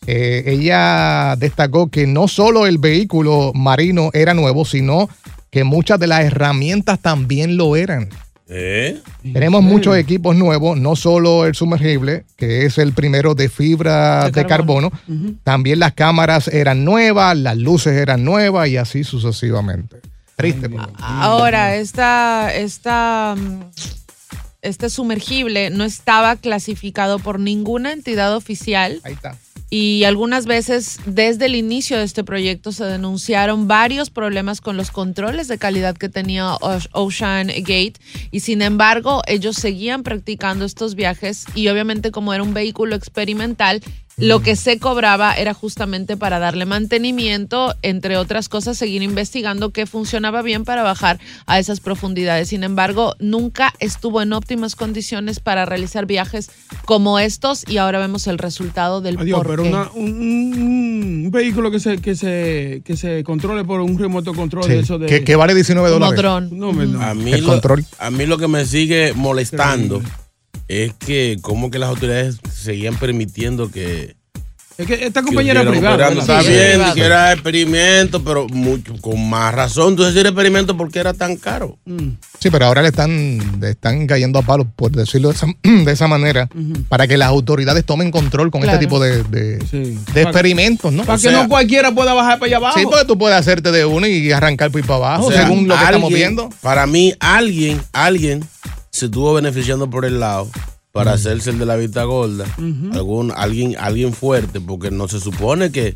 Eh, 0.05 0.43
ella 0.45 1.35
destacó 1.37 1.89
que 1.89 2.07
no 2.07 2.27
solo 2.27 2.67
el 2.67 2.77
vehículo 2.77 3.51
marino 3.53 4.11
era 4.13 4.33
nuevo, 4.33 4.65
sino 4.65 5.09
que 5.49 5.63
muchas 5.63 5.99
de 5.99 6.07
las 6.07 6.23
herramientas 6.23 6.99
también 7.01 7.57
lo 7.57 7.75
eran. 7.75 8.09
¿Eh? 8.51 8.99
Tenemos 9.31 9.61
muchos 9.61 9.95
equipos 9.95 10.35
nuevos, 10.35 10.75
no 10.77 10.95
solo 10.95 11.45
el 11.45 11.53
sumergible, 11.53 12.25
que 12.35 12.65
es 12.65 12.79
el 12.79 12.93
primero 12.93 13.35
de 13.35 13.47
fibra 13.47 14.31
de, 14.31 14.45
carbono, 14.47 14.91
también 15.43 15.79
las 15.79 15.93
cámaras 15.93 16.47
eran 16.47 16.83
nuevas, 16.83 17.37
las 17.37 17.57
luces 17.57 17.93
eran 17.93 18.25
nuevas 18.25 18.67
y 18.67 18.77
así 18.77 19.03
sucesivamente. 19.03 19.97
Triste. 20.35 20.67
Ahora, 20.99 21.75
esta, 21.75 22.51
esta, 22.55 23.35
mm, 23.37 23.59
este 24.63 24.89
sumergible 24.89 25.69
no 25.69 25.83
estaba 25.83 26.35
clasificado 26.35 27.19
por 27.19 27.39
ninguna 27.39 27.91
entidad 27.91 28.35
oficial. 28.35 28.99
Ahí 29.03 29.13
está. 29.13 29.37
Y 29.69 30.03
algunas 30.03 30.45
veces 30.47 30.99
desde 31.05 31.45
el 31.45 31.55
inicio 31.55 31.97
de 31.97 32.03
este 32.03 32.23
proyecto 32.23 32.71
se 32.71 32.85
denunciaron 32.85 33.67
varios 33.67 34.09
problemas 34.09 34.61
con 34.61 34.77
los 34.77 34.89
controles 34.89 35.47
de 35.47 35.59
calidad 35.59 35.95
que 35.95 36.09
tenía 36.09 36.55
Ocean 36.91 37.47
Gate. 37.47 37.93
Y 38.31 38.39
sin 38.39 38.63
embargo 38.63 39.21
ellos 39.27 39.57
seguían 39.57 40.01
practicando 40.01 40.65
estos 40.65 40.95
viajes. 40.95 41.45
Y 41.53 41.67
obviamente 41.67 42.11
como 42.11 42.33
era 42.33 42.41
un 42.41 42.53
vehículo 42.55 42.95
experimental, 42.95 43.81
lo 44.19 44.41
que 44.41 44.55
se 44.55 44.79
cobraba 44.79 45.33
era 45.33 45.53
justamente 45.53 46.17
para 46.17 46.39
darle 46.39 46.65
mantenimiento, 46.65 47.75
entre 47.81 48.17
otras 48.17 48.49
cosas, 48.49 48.77
seguir 48.77 49.01
investigando 49.01 49.71
qué 49.71 49.85
funcionaba 49.85 50.41
bien 50.41 50.65
para 50.65 50.83
bajar 50.83 51.19
a 51.45 51.59
esas 51.59 51.79
profundidades. 51.79 52.49
Sin 52.49 52.63
embargo, 52.63 53.15
nunca 53.19 53.73
estuvo 53.79 54.21
en 54.21 54.33
óptimas 54.33 54.75
condiciones 54.75 55.39
para 55.39 55.65
realizar 55.65 56.05
viajes 56.05 56.49
como 56.85 57.19
estos 57.19 57.63
y 57.67 57.77
ahora 57.77 57.99
vemos 57.99 58.27
el 58.27 58.37
resultado 58.37 59.01
del 59.01 59.17
Adiós, 59.17 59.39
por 59.39 59.47
pero 59.47 59.63
una- 59.63 59.89
un, 59.93 60.11
un- 60.11 61.23
un 61.25 61.31
vehículo 61.31 61.71
que 61.71 61.79
se, 61.79 61.97
que 61.99 62.15
se, 62.15 62.81
que 62.85 62.97
se 62.97 63.23
controle 63.23 63.63
por 63.63 63.81
un 63.81 63.97
remoto 63.97 64.33
control 64.33 64.63
Sí, 64.65 64.71
de 64.71 64.79
eso 64.79 64.97
de. 64.99 65.07
que- 65.07 65.23
que 65.23 65.35
vale 65.35 65.53
19 65.55 65.89
Como 65.89 66.05
dólares. 66.05 66.17
dron. 66.21 66.49
No, 66.59 66.69
A 67.03 67.13
mí, 67.13 67.31
El 67.31 67.41
lo, 67.43 67.47
control. 67.49 67.85
a 67.99 68.11
mí 68.11 68.25
lo 68.25 68.37
que 68.37 68.47
me 68.47 68.65
sigue 68.65 69.13
molestando 69.13 70.01
es 70.69 70.93
que 70.93 71.37
como 71.41 71.69
que 71.71 71.79
las 71.79 71.89
autoridades 71.89 72.37
seguían 72.53 72.95
permitiendo 72.95 73.69
que... 73.71 74.15
Es 74.77 74.87
que 74.87 74.93
esta 75.05 75.19
que 75.19 75.25
compañía 75.25 75.51
era 75.51 75.61
estuvieran 75.63 75.95
privada. 75.97 76.09
operando. 76.13 76.21
Está 76.21 76.41
Sí, 76.41 76.47
bien, 76.51 76.93
que 76.95 77.01
era 77.01 77.33
experimento, 77.33 78.23
pero 78.23 78.47
mucho, 78.47 78.95
con 79.01 79.29
más 79.29 79.53
razón. 79.53 79.89
Entonces, 79.89 80.13
si 80.13 80.21
era 80.21 80.29
experimento, 80.29 80.77
¿por 80.77 80.89
qué 80.89 80.99
era 80.99 81.13
tan 81.13 81.35
caro? 81.35 81.77
Sí, 82.39 82.49
pero 82.49 82.67
ahora 82.67 82.81
le 82.81 82.87
están, 82.87 83.59
le 83.59 83.71
están 83.71 84.07
cayendo 84.07 84.39
a 84.39 84.41
palos, 84.41 84.67
por 84.77 84.91
decirlo 84.93 85.29
de 85.29 85.35
esa, 85.35 85.47
de 85.63 85.91
esa 85.91 86.07
manera, 86.07 86.47
para 86.87 87.07
que 87.07 87.17
las 87.17 87.27
autoridades 87.27 87.83
tomen 87.83 88.09
control 88.09 88.51
con 88.51 88.61
Claro. 88.61 88.75
este 88.77 88.85
tipo 88.85 89.01
de, 89.01 89.23
de- 89.23 89.97
experimentos, 90.15 90.93
¿no? 90.93 91.03
Para 91.03 91.15
O 91.15 91.21
que 91.21 91.29
sea, 91.29 91.41
no 91.43 91.49
cualquiera 91.49 91.91
pueda 91.93 92.13
bajar 92.13 92.39
para 92.39 92.47
allá 92.47 92.57
abajo. 92.57 92.79
Sí, 92.79 92.85
porque 92.85 93.03
tú 93.05 93.17
puedes 93.17 93.37
hacerte 93.37 93.73
de 93.73 93.83
uno 93.83 94.07
y 94.07 94.31
arrancar 94.31 94.71
por 94.71 94.79
ahí 94.79 94.87
para 94.87 94.95
abajo, 94.97 95.25
O 95.27 95.31
sea, 95.31 95.43
según 95.45 95.67
lo 95.67 95.75
que 95.75 95.83
estamos 95.83 96.03
alguien- 96.09 96.35
viendo. 96.35 96.49
Para 96.61 96.87
mí, 96.87 97.13
alguien, 97.19 97.81
alguien 97.91 98.45
se 98.99 99.05
estuvo 99.07 99.33
beneficiando 99.33 99.89
por 99.89 100.05
el 100.05 100.19
lado 100.19 100.49
para 100.91 101.13
hacerse 101.13 101.49
el 101.51 101.59
de 101.59 101.65
la 101.65 101.75
vista 101.75 102.03
gorda. 102.03 102.45
Algún, 102.93 103.31
alguien, 103.35 103.75
alguien 103.79 104.13
fuerte, 104.13 104.59
porque 104.59 104.91
no 104.91 105.07
se 105.07 105.19
supone 105.19 105.71
que, 105.71 105.95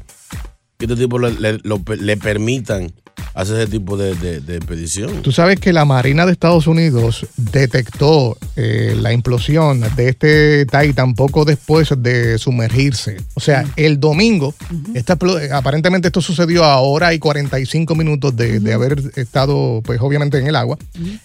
que 0.78 0.86
este 0.86 0.96
tipo 0.96 1.20
le, 1.20 1.32
le- 1.40 1.60
lo- 1.64 1.82
le 2.00 2.18
permitan 2.18 2.94
hacer 3.34 3.58
ese 3.62 3.68
tipo 3.72 3.98
de, 3.98 4.16
de- 4.16 4.40
de 4.42 4.58
expedición. 4.58 5.22
Tú 5.22 5.32
sabes 5.32 5.60
que 5.60 5.74
la 5.74 5.86
Marina 5.86 6.26
de 6.26 6.32
Estados 6.32 6.68
Unidos 6.68 7.26
detectó 7.38 8.38
eh, 8.56 8.96
la 9.00 9.14
implosión 9.14 9.82
de 9.96 10.10
este 10.10 10.66
Titan 10.66 11.14
poco 11.16 11.46
después 11.46 11.90
de 11.98 12.38
sumergirse. 12.38 13.18
O 13.36 13.40
sea, 13.40 13.66
el 13.76 14.00
domingo, 14.00 14.54
esta 14.94 15.18
aparentemente 15.52 16.08
esto 16.10 16.22
sucedió 16.22 16.64
a 16.64 16.80
hora 16.80 17.14
y 17.14 17.20
45 17.20 17.96
minutos 17.96 18.36
de, 18.36 18.60
de 18.60 18.74
haber 18.74 19.02
estado, 19.16 19.82
pues 19.86 20.00
obviamente 20.02 20.38
en 20.38 20.48
el 20.48 20.56
agua. 20.56 20.78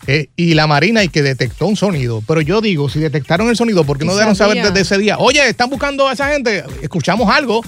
Eh, 0.07 0.29
y 0.37 0.55
la 0.55 0.67
Marina 0.67 1.03
y 1.05 1.09
que 1.09 1.23
detectó 1.23 1.67
un 1.67 1.77
sonido. 1.77 2.23
Pero 2.27 2.41
yo 2.41 2.61
digo, 2.61 2.89
si 2.89 3.01
detectaron 3.01 3.49
el 3.49 3.57
sonido, 3.57 3.85
¿por 3.85 3.99
qué 3.99 4.05
no 4.05 4.13
dejaron 4.15 4.37
saber 4.37 4.57
desde 4.69 4.81
ese 4.81 4.99
día? 4.99 5.19
Oye, 5.19 5.47
están 5.49 5.71
buscando 5.71 6.09
a 6.09 6.13
esa 6.13 6.29
gente, 6.33 6.63
escuchamos 6.83 7.29
algo. 7.31 7.63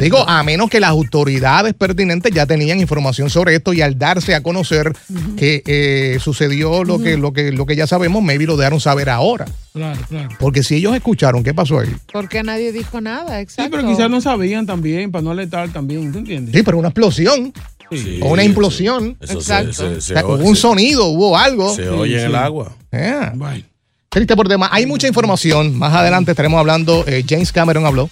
Digo, 0.00 0.28
a 0.28 0.42
menos 0.42 0.68
que 0.70 0.80
las 0.80 0.90
autoridades 0.90 1.74
pertinentes 1.74 2.32
ya 2.32 2.46
tenían 2.46 2.80
información 2.80 3.30
sobre 3.30 3.54
esto 3.56 3.69
y 3.72 3.80
al 3.82 3.98
darse 3.98 4.34
a 4.34 4.42
conocer 4.42 4.92
que 5.36 5.62
eh, 5.66 6.18
sucedió 6.20 6.84
lo, 6.84 6.98
que, 7.00 7.16
lo, 7.16 7.32
que, 7.32 7.52
lo 7.52 7.66
que 7.66 7.76
ya 7.76 7.86
sabemos, 7.86 8.22
maybe 8.22 8.46
lo 8.46 8.56
dejaron 8.56 8.80
saber 8.80 9.10
ahora. 9.10 9.46
Claro, 9.72 10.00
claro. 10.08 10.28
Porque 10.38 10.62
si 10.62 10.76
ellos 10.76 10.94
escucharon, 10.94 11.42
¿qué 11.44 11.54
pasó 11.54 11.78
ahí? 11.80 11.94
Porque 12.12 12.42
nadie 12.42 12.72
dijo 12.72 13.00
nada, 13.00 13.36
Sí, 13.36 13.42
exacto. 13.42 13.76
pero 13.76 13.88
quizás 13.88 14.10
no 14.10 14.20
sabían 14.20 14.66
también, 14.66 15.10
para 15.10 15.22
no 15.22 15.30
alertar 15.30 15.68
también, 15.72 16.10
¿tú 16.12 16.18
entiendes? 16.18 16.54
Sí, 16.54 16.62
pero 16.62 16.78
una 16.78 16.88
explosión 16.88 17.52
Sí, 17.92 18.20
o 18.22 18.28
una 18.28 18.44
implosión. 18.44 19.16
eso 19.20 19.34
Exacto. 19.38 19.72
se- 19.72 19.84
O 19.86 19.94
se 20.00 20.14
sea, 20.14 20.24
hubo 20.24 20.34
un 20.44 20.54
sonido, 20.54 21.06
hubo 21.06 21.36
algo. 21.36 21.74
Se 21.74 21.88
oye 21.88 22.20
en 22.20 22.26
el 22.26 22.34
agua. 22.36 22.72
Yeah. 22.92 23.32
Bueno. 23.34 23.64
Triste 24.12 24.34
por 24.34 24.48
demás. 24.48 24.70
Hay 24.72 24.86
mucha 24.86 25.06
información. 25.06 25.78
Más 25.78 25.94
adelante 25.94 26.32
estaremos 26.32 26.58
hablando. 26.58 27.04
eh, 27.06 27.24
James 27.28 27.52
Cameron 27.52 27.86
habló. 27.86 28.10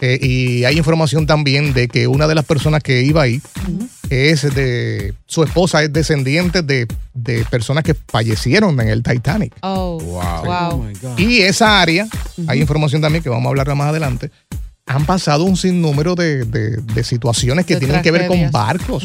eh, 0.00 0.18
y 0.22 0.62
hay 0.64 0.78
información 0.78 1.26
también 1.26 1.74
de 1.74 1.88
que 1.88 2.06
una 2.06 2.28
de 2.28 2.36
las 2.36 2.44
personas 2.44 2.84
que 2.84 3.02
iba 3.02 3.20
ahí 3.22 3.42
es 4.10 4.42
de. 4.54 5.12
Su 5.26 5.42
esposa 5.42 5.82
es 5.82 5.92
descendiente 5.92 6.62
de, 6.62 6.86
de 7.14 7.44
personas 7.46 7.82
que 7.82 7.94
fallecieron 7.94 8.78
en 8.80 8.88
el 8.90 9.02
Titanic. 9.02 9.52
Oh, 9.62 9.98
wow. 10.00 10.44
Y 11.18 11.40
esa 11.40 11.80
área, 11.82 12.06
hay 12.46 12.60
información 12.60 13.02
también 13.02 13.24
que 13.24 13.28
vamos 13.28 13.46
a 13.46 13.48
hablar 13.48 13.74
más 13.74 13.88
adelante. 13.88 14.30
Han 14.86 15.04
pasado 15.06 15.42
un 15.44 15.56
sinnúmero 15.56 16.14
de, 16.14 16.44
de- 16.44 16.76
de 16.76 17.04
situaciones 17.04 17.66
que 17.66 17.74
De 17.74 17.80
tienen 17.80 18.02
que 18.02 18.10
ver 18.12 18.26
con 18.28 18.50
barcos. 18.52 19.04